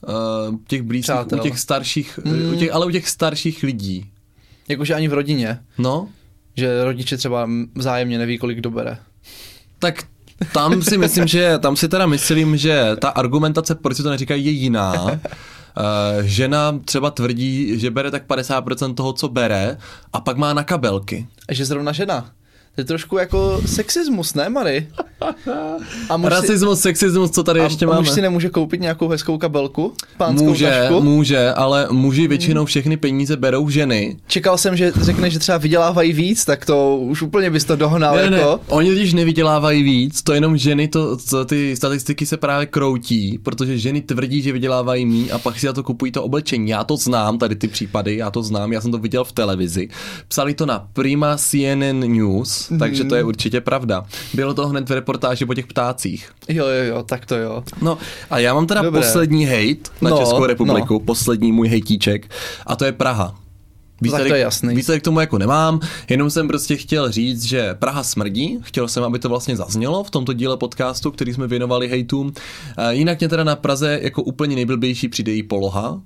uh, 0.07 0.55
těch 0.67 0.81
blízkých, 0.81 1.15
Přátel. 1.15 1.39
u 1.39 1.43
těch 1.43 1.59
starších, 1.59 2.19
mm. 2.23 2.53
u 2.53 2.55
těch, 2.55 2.73
ale 2.73 2.85
u 2.85 2.89
těch 2.91 3.09
starších 3.09 3.63
lidí. 3.63 4.09
Jakože 4.67 4.93
ani 4.93 5.07
v 5.07 5.13
rodině, 5.13 5.59
No, 5.77 6.09
že 6.57 6.83
rodiče 6.83 7.17
třeba 7.17 7.49
vzájemně 7.75 8.17
neví, 8.17 8.37
kolik 8.37 8.57
kdo 8.57 8.69
bere. 8.71 8.97
Tak 9.79 10.03
tam 10.53 10.81
si 10.81 10.97
myslím, 10.97 11.27
že 11.27 11.57
tam 11.59 11.75
si 11.75 11.87
teda 11.89 12.05
myslím, 12.05 12.57
že 12.57 12.83
ta 12.99 13.09
argumentace, 13.09 13.75
proč 13.75 13.97
si 13.97 14.03
to 14.03 14.09
neříkají, 14.09 14.45
je 14.45 14.51
jiná. 14.51 14.93
Uh, 15.77 16.23
žena 16.23 16.79
třeba 16.85 17.11
tvrdí, 17.11 17.79
že 17.79 17.91
bere 17.91 18.11
tak 18.11 18.27
50% 18.27 18.93
toho, 18.93 19.13
co 19.13 19.27
bere, 19.27 19.77
a 20.13 20.21
pak 20.21 20.37
má 20.37 20.53
na 20.53 20.63
kabelky. 20.63 21.27
A 21.49 21.53
že 21.53 21.65
zrovna 21.65 21.91
žena. 21.91 22.31
To 22.75 22.81
je 22.81 22.85
trošku 22.85 23.17
jako 23.17 23.61
sexismus, 23.65 24.33
ne, 24.33 24.49
Mary? 24.49 24.87
A 26.09 26.17
muž, 26.17 26.33
si, 26.33 26.35
Rasismus, 26.35 26.79
sexismus, 26.79 27.31
co 27.31 27.43
tady 27.43 27.59
a, 27.59 27.63
ještě 27.63 27.85
a 27.85 27.87
máme? 27.87 27.99
muž 27.99 28.09
si 28.09 28.21
nemůže 28.21 28.49
koupit 28.49 28.81
nějakou 28.81 29.07
hezkou 29.07 29.37
kabelku? 29.37 29.93
Pánskou 30.17 30.45
Může, 30.45 30.69
tašku? 30.69 31.01
může, 31.01 31.53
ale 31.53 31.87
muži 31.91 32.27
většinou 32.27 32.65
všechny 32.65 32.97
peníze 32.97 33.37
berou 33.37 33.69
ženy. 33.69 34.17
Čekal 34.27 34.57
jsem, 34.57 34.77
že 34.77 34.91
řekne, 35.01 35.29
že 35.29 35.39
třeba 35.39 35.57
vydělávají 35.57 36.13
víc, 36.13 36.45
tak 36.45 36.65
to 36.65 36.97
už 36.97 37.21
úplně 37.21 37.49
bys 37.49 37.65
to 37.65 37.75
dohnal 37.75 38.15
Ne, 38.15 38.23
ne, 38.23 38.29
ne, 38.29 38.37
jako. 38.37 38.59
oni 38.67 38.89
totiž 38.89 39.13
nevydělávají 39.13 39.83
víc, 39.83 40.21
to 40.21 40.33
jenom 40.33 40.57
ženy, 40.57 40.87
to, 40.87 41.17
co, 41.17 41.45
ty 41.45 41.75
statistiky 41.75 42.25
se 42.25 42.37
právě 42.37 42.65
kroutí, 42.65 43.39
protože 43.43 43.77
ženy 43.77 44.01
tvrdí, 44.01 44.41
že 44.41 44.51
vydělávají 44.51 45.05
míň 45.05 45.29
a 45.33 45.37
pak 45.37 45.59
si 45.59 45.65
za 45.65 45.73
to 45.73 45.83
kupují 45.83 46.11
to 46.11 46.23
oblečení. 46.23 46.69
Já 46.69 46.83
to 46.83 46.97
znám, 46.97 47.37
tady 47.37 47.55
ty 47.55 47.67
případy, 47.67 48.17
já 48.17 48.31
to 48.31 48.43
znám, 48.43 48.73
já 48.73 48.81
jsem 48.81 48.91
to 48.91 48.97
viděl 48.97 49.23
v 49.23 49.31
televizi. 49.31 49.87
Psali 50.27 50.53
to 50.53 50.65
na 50.65 50.87
Prima 50.93 51.37
CNN 51.37 51.99
News, 51.99 52.69
mm. 52.69 52.79
takže 52.79 53.03
to 53.03 53.15
je 53.15 53.23
určitě 53.23 53.61
pravda. 53.61 54.05
Bylo 54.33 54.53
to 54.53 54.67
hned 54.67 54.89
v 54.89 54.91
reportáži 55.05 55.45
po 55.45 55.53
těch 55.53 55.67
ptácích. 55.67 56.31
Jo, 56.49 56.65
jo, 56.67 56.83
jo, 56.83 57.03
tak 57.03 57.25
to 57.25 57.35
jo. 57.35 57.63
No 57.81 57.97
a 58.29 58.39
já 58.39 58.53
mám 58.53 58.67
teda 58.67 58.81
Dobré. 58.81 59.01
poslední 59.01 59.45
hejt 59.45 59.91
na 60.01 60.09
No, 60.09 60.17
Českou 60.17 60.45
republiku, 60.45 60.99
poslední 60.99 61.51
můj 61.51 61.67
hejtíček, 61.67 62.31
a 62.65 62.75
to 62.75 62.85
je 62.85 62.91
Praha. 62.91 63.35
tak 64.11 64.27
to 64.27 64.33
je 64.35 64.41
jasný. 64.41 64.75
Výsledek 64.75 65.01
k 65.01 65.05
tomu 65.05 65.19
jako 65.19 65.37
nemám, 65.37 65.79
jenom 66.09 66.29
jsem 66.29 66.47
prostě 66.47 66.75
chtěl 66.77 67.11
říct, 67.11 67.43
že 67.43 67.73
Praha 67.73 68.03
smrdí, 68.03 68.59
chtěl 68.61 68.87
jsem, 68.87 69.03
aby 69.03 69.19
to 69.19 69.29
vlastně 69.29 69.55
zaznělo 69.57 70.03
v 70.03 70.11
tomto 70.11 70.33
díle 70.33 70.57
podcastu, 70.57 71.11
který 71.11 71.33
jsme 71.33 71.47
věnovali 71.47 71.87
hejtům. 71.87 72.33
Jinak 72.89 73.19
mě 73.19 73.29
teda 73.29 73.43
na 73.43 73.55
Praze 73.55 73.99
jako 74.01 74.23
úplně 74.23 74.55
nejblbější 74.55 75.09
přijde 75.09 75.31
její 75.31 75.43
poloha, 75.43 76.01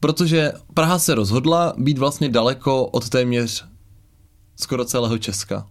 protože 0.00 0.52
Praha 0.74 0.98
se 0.98 1.14
rozhodla 1.14 1.74
být 1.78 1.98
vlastně 1.98 2.28
daleko 2.28 2.86
od 2.86 3.08
téměř 3.08 3.64
skoro 4.60 4.84
celého 4.84 5.18
Česka. 5.18 5.66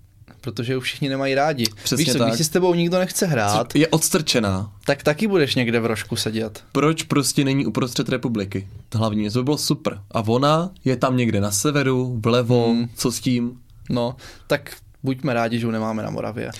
Protože 0.46 0.74
ji 0.74 0.80
všichni 0.80 1.10
nemají 1.10 1.36
rádi. 1.36 1.66
Přesně 1.84 2.06
Víš 2.06 2.12
co, 2.14 2.18
tak. 2.20 2.28
když 2.28 2.38
si 2.38 2.44
s 2.44 2.50
tebou 2.50 2.74
nikdo 2.74 3.00
nechce 3.00 3.26
hrát, 3.26 3.76
Je 3.76 3.88
odstrčená. 3.88 4.72
tak 4.86 5.04
taky 5.04 5.28
budeš 5.28 5.56
někde 5.56 5.80
v 5.80 5.86
rožku 5.86 6.16
sedět. 6.16 6.64
Proč 6.72 7.04
prostě 7.04 7.44
není 7.44 7.66
uprostřed 7.66 8.10
republiky? 8.10 8.68
To 8.90 8.98
hlavní 8.98 9.22
město 9.22 9.40
by 9.40 9.44
bylo 9.44 9.58
super. 9.58 10.00
A 10.12 10.20
ona 10.28 10.72
je 10.86 10.96
tam 10.98 11.18
někde 11.18 11.42
na 11.42 11.52
severu, 11.52 12.20
vlevo, 12.24 12.70
hmm. 12.70 12.90
co 12.96 13.12
s 13.12 13.20
tím? 13.20 13.52
No, 13.90 14.16
tak 14.48 14.72
buďme 15.04 15.34
rádi, 15.34 15.60
že 15.60 15.68
ji 15.68 15.72
nemáme 15.72 16.04
na 16.04 16.10
Moravě. 16.10 16.52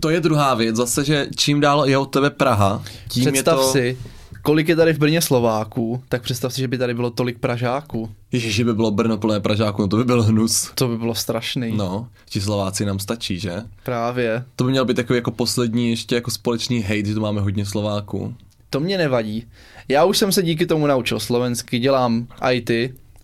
To 0.00 0.10
je 0.10 0.20
druhá 0.20 0.54
věc, 0.54 0.76
zase, 0.76 1.04
že 1.04 1.26
čím 1.36 1.60
dál 1.60 1.86
je 1.86 1.98
od 1.98 2.06
tebe 2.06 2.30
Praha, 2.30 2.84
tím 3.08 3.32
Představ 3.32 3.58
je 3.58 3.64
to... 3.64 3.72
si, 3.72 3.98
kolik 4.42 4.68
je 4.68 4.76
tady 4.76 4.92
v 4.92 4.98
Brně 4.98 5.20
Slováků, 5.22 6.02
tak 6.08 6.22
představ 6.22 6.52
si, 6.54 6.60
že 6.60 6.68
by 6.68 6.78
tady 6.78 6.94
bylo 6.94 7.10
tolik 7.10 7.38
Pražáků. 7.38 8.10
Ježiš, 8.32 8.54
že 8.54 8.64
by 8.64 8.74
bylo 8.74 8.90
Brno 8.90 9.18
plné 9.18 9.40
Pražáků, 9.40 9.82
no 9.82 9.88
to 9.88 9.96
by 9.96 10.04
byl 10.04 10.22
hnus. 10.22 10.70
To 10.74 10.88
by 10.88 10.98
bylo 10.98 11.14
strašný. 11.14 11.72
No, 11.76 12.08
ti 12.28 12.40
Slováci 12.40 12.84
nám 12.84 12.98
stačí, 12.98 13.38
že? 13.38 13.62
Právě. 13.82 14.44
To 14.56 14.64
by 14.64 14.70
měl 14.70 14.84
být 14.84 14.94
takový 14.94 15.16
jako 15.16 15.30
poslední 15.30 15.90
ještě 15.90 16.14
jako 16.14 16.30
společný 16.30 16.80
hate, 16.80 17.04
že 17.04 17.14
tu 17.14 17.20
máme 17.20 17.40
hodně 17.40 17.66
Slováků. 17.66 18.34
To 18.70 18.80
mě 18.80 18.98
nevadí. 18.98 19.46
Já 19.88 20.04
už 20.04 20.18
jsem 20.18 20.32
se 20.32 20.42
díky 20.42 20.66
tomu 20.66 20.86
naučil 20.86 21.20
slovensky, 21.20 21.78
dělám 21.78 22.26
IT, 22.52 22.70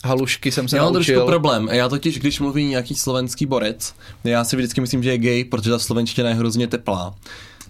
halušky 0.04 0.52
jsem 0.52 0.68
se 0.68 0.76
Já 0.76 0.82
mám 0.82 0.92
naučil. 0.92 1.14
trošku 1.14 1.26
problém. 1.30 1.68
Já 1.72 1.88
totiž, 1.88 2.18
když 2.18 2.40
mluví 2.40 2.64
nějaký 2.64 2.94
slovenský 2.94 3.46
borec, 3.46 3.94
já 4.24 4.44
si 4.44 4.56
vždycky 4.56 4.80
myslím, 4.80 5.02
že 5.02 5.10
je 5.10 5.18
gay, 5.18 5.44
protože 5.44 5.70
ta 5.70 5.78
slovenština 5.78 6.28
je 6.28 6.34
hrozně 6.34 6.66
teplá. 6.66 7.14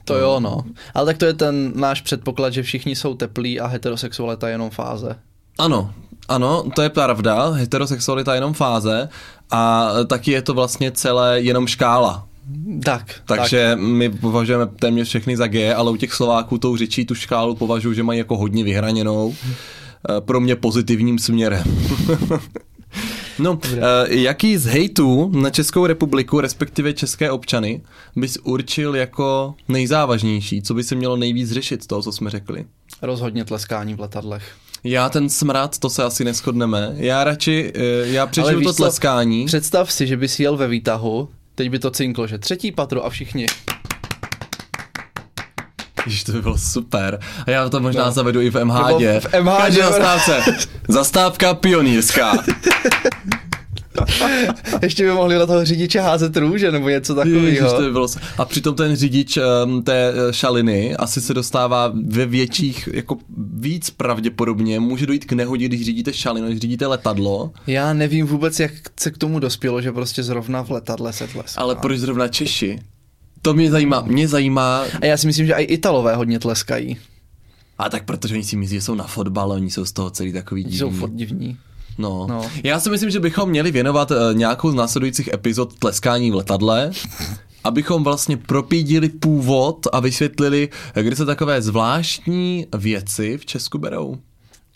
To 0.08 0.18
jo, 0.18 0.40
no. 0.40 0.64
Ale 0.94 1.06
tak 1.06 1.18
to 1.18 1.24
je 1.24 1.34
ten 1.34 1.72
náš 1.74 2.00
předpoklad, 2.00 2.52
že 2.52 2.62
všichni 2.62 2.96
jsou 2.96 3.14
teplí 3.14 3.60
a 3.60 3.66
heterosexualita 3.66 4.48
je 4.48 4.54
jenom 4.54 4.70
fáze. 4.70 5.16
Ano, 5.58 5.90
ano, 6.28 6.64
to 6.74 6.82
je 6.82 6.88
pravda, 6.88 7.50
heterosexualita 7.50 8.34
je 8.34 8.36
jenom 8.36 8.54
fáze 8.54 9.08
a 9.50 9.90
taky 10.06 10.30
je 10.30 10.42
to 10.42 10.54
vlastně 10.54 10.92
celé 10.92 11.40
jenom 11.40 11.66
škála. 11.66 12.28
Tak, 12.84 13.14
Takže 13.24 13.68
tak. 13.70 13.78
my 13.78 14.08
považujeme 14.08 14.66
téměř 14.66 15.08
všechny 15.08 15.36
za 15.36 15.46
G, 15.46 15.74
ale 15.74 15.90
u 15.90 15.96
těch 15.96 16.12
Slováků 16.12 16.58
tou 16.58 16.76
řečí 16.76 17.04
tu 17.06 17.14
škálu 17.14 17.54
považuji, 17.54 17.92
že 17.92 18.02
mají 18.02 18.18
jako 18.18 18.36
hodně 18.36 18.64
vyhraněnou. 18.64 19.34
Eh, 20.10 20.20
pro 20.20 20.40
mě 20.40 20.56
pozitivním 20.56 21.18
směrem. 21.18 21.64
No, 23.38 23.52
uh, 23.52 23.78
jaký 24.08 24.56
z 24.56 24.66
hejtů 24.66 25.30
na 25.34 25.50
Českou 25.50 25.86
republiku, 25.86 26.40
respektive 26.40 26.92
české 26.92 27.30
občany, 27.30 27.80
bys 28.16 28.38
určil 28.42 28.96
jako 28.96 29.54
nejzávažnější? 29.68 30.62
Co 30.62 30.74
by 30.74 30.84
se 30.84 30.94
mělo 30.94 31.16
nejvíc 31.16 31.52
řešit 31.52 31.82
z 31.82 31.86
toho, 31.86 32.02
co 32.02 32.12
jsme 32.12 32.30
řekli? 32.30 32.64
Rozhodně 33.02 33.44
tleskání 33.44 33.94
v 33.94 34.00
letadlech. 34.00 34.52
Já 34.84 35.08
ten 35.08 35.28
smrad, 35.28 35.78
to 35.78 35.90
se 35.90 36.04
asi 36.04 36.24
neschodneme. 36.24 36.94
Já 36.96 37.24
radši, 37.24 37.72
uh, 37.76 37.82
já 38.12 38.26
přežiju 38.26 38.62
to 38.62 38.72
tleskání. 38.72 39.46
Představ 39.46 39.92
si, 39.92 40.06
že 40.06 40.16
bys 40.16 40.40
jel 40.40 40.56
ve 40.56 40.68
výtahu, 40.68 41.28
teď 41.54 41.70
by 41.70 41.78
to 41.78 41.90
cinklo, 41.90 42.26
že 42.26 42.38
třetí 42.38 42.72
patro 42.72 43.04
a 43.04 43.10
všichni. 43.10 43.46
Ježiš, 46.08 46.24
to 46.24 46.32
by 46.32 46.42
bylo 46.42 46.58
super. 46.58 47.20
A 47.46 47.50
já 47.50 47.68
to 47.68 47.80
možná 47.80 48.04
no. 48.04 48.12
zavedu 48.12 48.40
i 48.40 48.50
v 48.50 48.64
MHD. 48.64 49.02
v 49.20 49.40
MHD. 49.40 49.56
Každý 49.56 49.80
zastávce. 49.80 50.44
Zastávka 50.88 51.54
pionýrská. 51.54 52.32
Ještě 54.82 55.04
by 55.04 55.10
mohli 55.10 55.38
na 55.38 55.46
toho 55.46 55.64
řidiče 55.64 56.00
házet 56.00 56.36
růže 56.36 56.72
nebo 56.72 56.88
něco 56.88 57.14
takového. 57.14 57.72
to 57.72 57.82
by 57.82 57.92
bylo... 57.92 58.08
A 58.38 58.44
přitom 58.44 58.74
ten 58.74 58.96
řidič 58.96 59.38
um, 59.64 59.82
té 59.82 60.12
eh, 60.12 60.32
šaliny 60.32 60.96
asi 60.96 61.20
se 61.20 61.34
dostává 61.34 61.92
ve 62.08 62.26
větších, 62.26 62.88
jako 62.92 63.16
víc 63.54 63.90
pravděpodobně, 63.90 64.80
může 64.80 65.06
dojít 65.06 65.24
k 65.24 65.32
nehodě, 65.32 65.68
když 65.68 65.84
řídíte 65.84 66.12
šalinu, 66.12 66.46
když 66.46 66.60
řídíte 66.60 66.86
letadlo. 66.86 67.50
Já 67.66 67.92
nevím 67.92 68.26
vůbec, 68.26 68.60
jak 68.60 68.72
se 69.00 69.10
k 69.10 69.18
tomu 69.18 69.38
dospělo, 69.38 69.82
že 69.82 69.92
prostě 69.92 70.22
zrovna 70.22 70.64
v 70.64 70.70
letadle 70.70 71.12
se 71.12 71.26
tleská. 71.26 71.60
Ale 71.60 71.76
proč 71.76 71.98
zrovna 71.98 72.28
Češi? 72.28 72.78
To 73.42 73.54
mě 73.54 73.70
zajímá, 73.70 74.00
mě 74.00 74.28
zajímá. 74.28 74.84
A 75.00 75.06
já 75.06 75.16
si 75.16 75.26
myslím, 75.26 75.46
že 75.46 75.52
i 75.54 75.62
Italové 75.62 76.16
hodně 76.16 76.38
tleskají. 76.38 76.98
A 77.78 77.90
tak 77.90 78.04
protože 78.04 78.34
oni 78.34 78.44
si 78.44 78.56
myslí, 78.56 78.76
že 78.76 78.82
jsou 78.82 78.94
na 78.94 79.04
fotbale, 79.04 79.54
oni 79.54 79.70
jsou 79.70 79.84
z 79.84 79.92
toho 79.92 80.10
celý 80.10 80.32
takový 80.32 80.64
divní. 80.64 80.78
Jsou 80.78 80.90
fot 80.90 81.10
divní. 81.12 81.58
No. 81.98 82.26
no. 82.28 82.50
Já 82.64 82.80
si 82.80 82.90
myslím, 82.90 83.10
že 83.10 83.20
bychom 83.20 83.50
měli 83.50 83.70
věnovat 83.70 84.10
uh, 84.10 84.16
nějakou 84.32 84.70
z 84.70 84.74
následujících 84.74 85.28
epizod 85.32 85.78
tleskání 85.78 86.30
v 86.30 86.34
letadle, 86.34 86.90
abychom 87.64 88.04
vlastně 88.04 88.36
propídili 88.36 89.08
původ 89.08 89.86
a 89.92 90.00
vysvětlili, 90.00 90.68
kde 91.02 91.16
se 91.16 91.26
takové 91.26 91.62
zvláštní 91.62 92.66
věci 92.78 93.38
v 93.38 93.46
Česku 93.46 93.78
berou. 93.78 94.18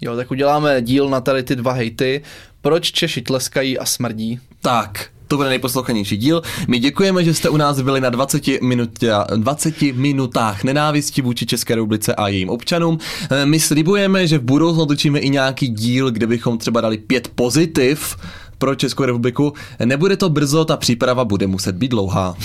Jo, 0.00 0.16
tak 0.16 0.30
uděláme 0.30 0.82
díl 0.82 1.08
na 1.08 1.20
tady 1.20 1.42
ty 1.42 1.56
dva 1.56 1.72
hejty. 1.72 2.22
Proč 2.60 2.92
Češi 2.92 3.22
tleskají 3.22 3.78
a 3.78 3.84
smrdí? 3.84 4.40
Tak, 4.60 5.08
to 5.32 5.36
bude 5.36 5.48
nejposlouchanější 5.48 6.16
díl. 6.16 6.42
My 6.68 6.78
děkujeme, 6.78 7.24
že 7.24 7.34
jste 7.34 7.48
u 7.48 7.56
nás 7.56 7.80
byli 7.80 8.00
na 8.00 8.10
20, 8.10 8.42
minutě, 8.62 9.12
20 9.36 9.82
minutách 9.82 10.64
nenávisti 10.64 11.22
vůči 11.22 11.46
České 11.46 11.74
republice 11.74 12.14
a 12.14 12.28
jejím 12.28 12.50
občanům. 12.50 12.98
Eh, 13.30 13.46
my 13.46 13.60
slibujeme, 13.60 14.26
že 14.26 14.38
v 14.38 14.42
budoucnu 14.42 14.86
točíme 14.86 15.18
i 15.18 15.30
nějaký 15.30 15.68
díl, 15.68 16.10
kde 16.10 16.26
bychom 16.26 16.58
třeba 16.58 16.80
dali 16.80 16.98
pět 16.98 17.28
pozitiv 17.34 18.16
pro 18.58 18.74
Českou 18.74 19.04
republiku. 19.04 19.52
Nebude 19.84 20.16
to 20.16 20.28
brzo, 20.28 20.64
ta 20.64 20.76
příprava 20.76 21.24
bude 21.24 21.46
muset 21.46 21.76
být 21.76 21.88
dlouhá. 21.88 22.36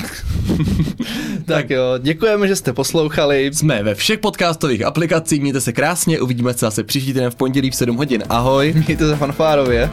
tak 1.45 1.69
jo, 1.69 1.83
děkujeme, 1.99 2.47
že 2.47 2.55
jste 2.55 2.73
poslouchali. 2.73 3.51
Jsme 3.53 3.83
ve 3.83 3.95
všech 3.95 4.19
podcastových 4.19 4.85
aplikacích, 4.85 5.41
mějte 5.41 5.61
se 5.61 5.73
krásně, 5.73 6.21
uvidíme 6.21 6.53
se 6.53 6.59
zase 6.59 6.83
příští 6.83 7.13
týden 7.13 7.31
v 7.31 7.35
pondělí 7.35 7.71
v 7.71 7.75
7 7.75 7.97
hodin. 7.97 8.23
Ahoj. 8.29 8.73
Mějte 8.85 9.07
se 9.07 9.15
fanfárově. 9.15 9.89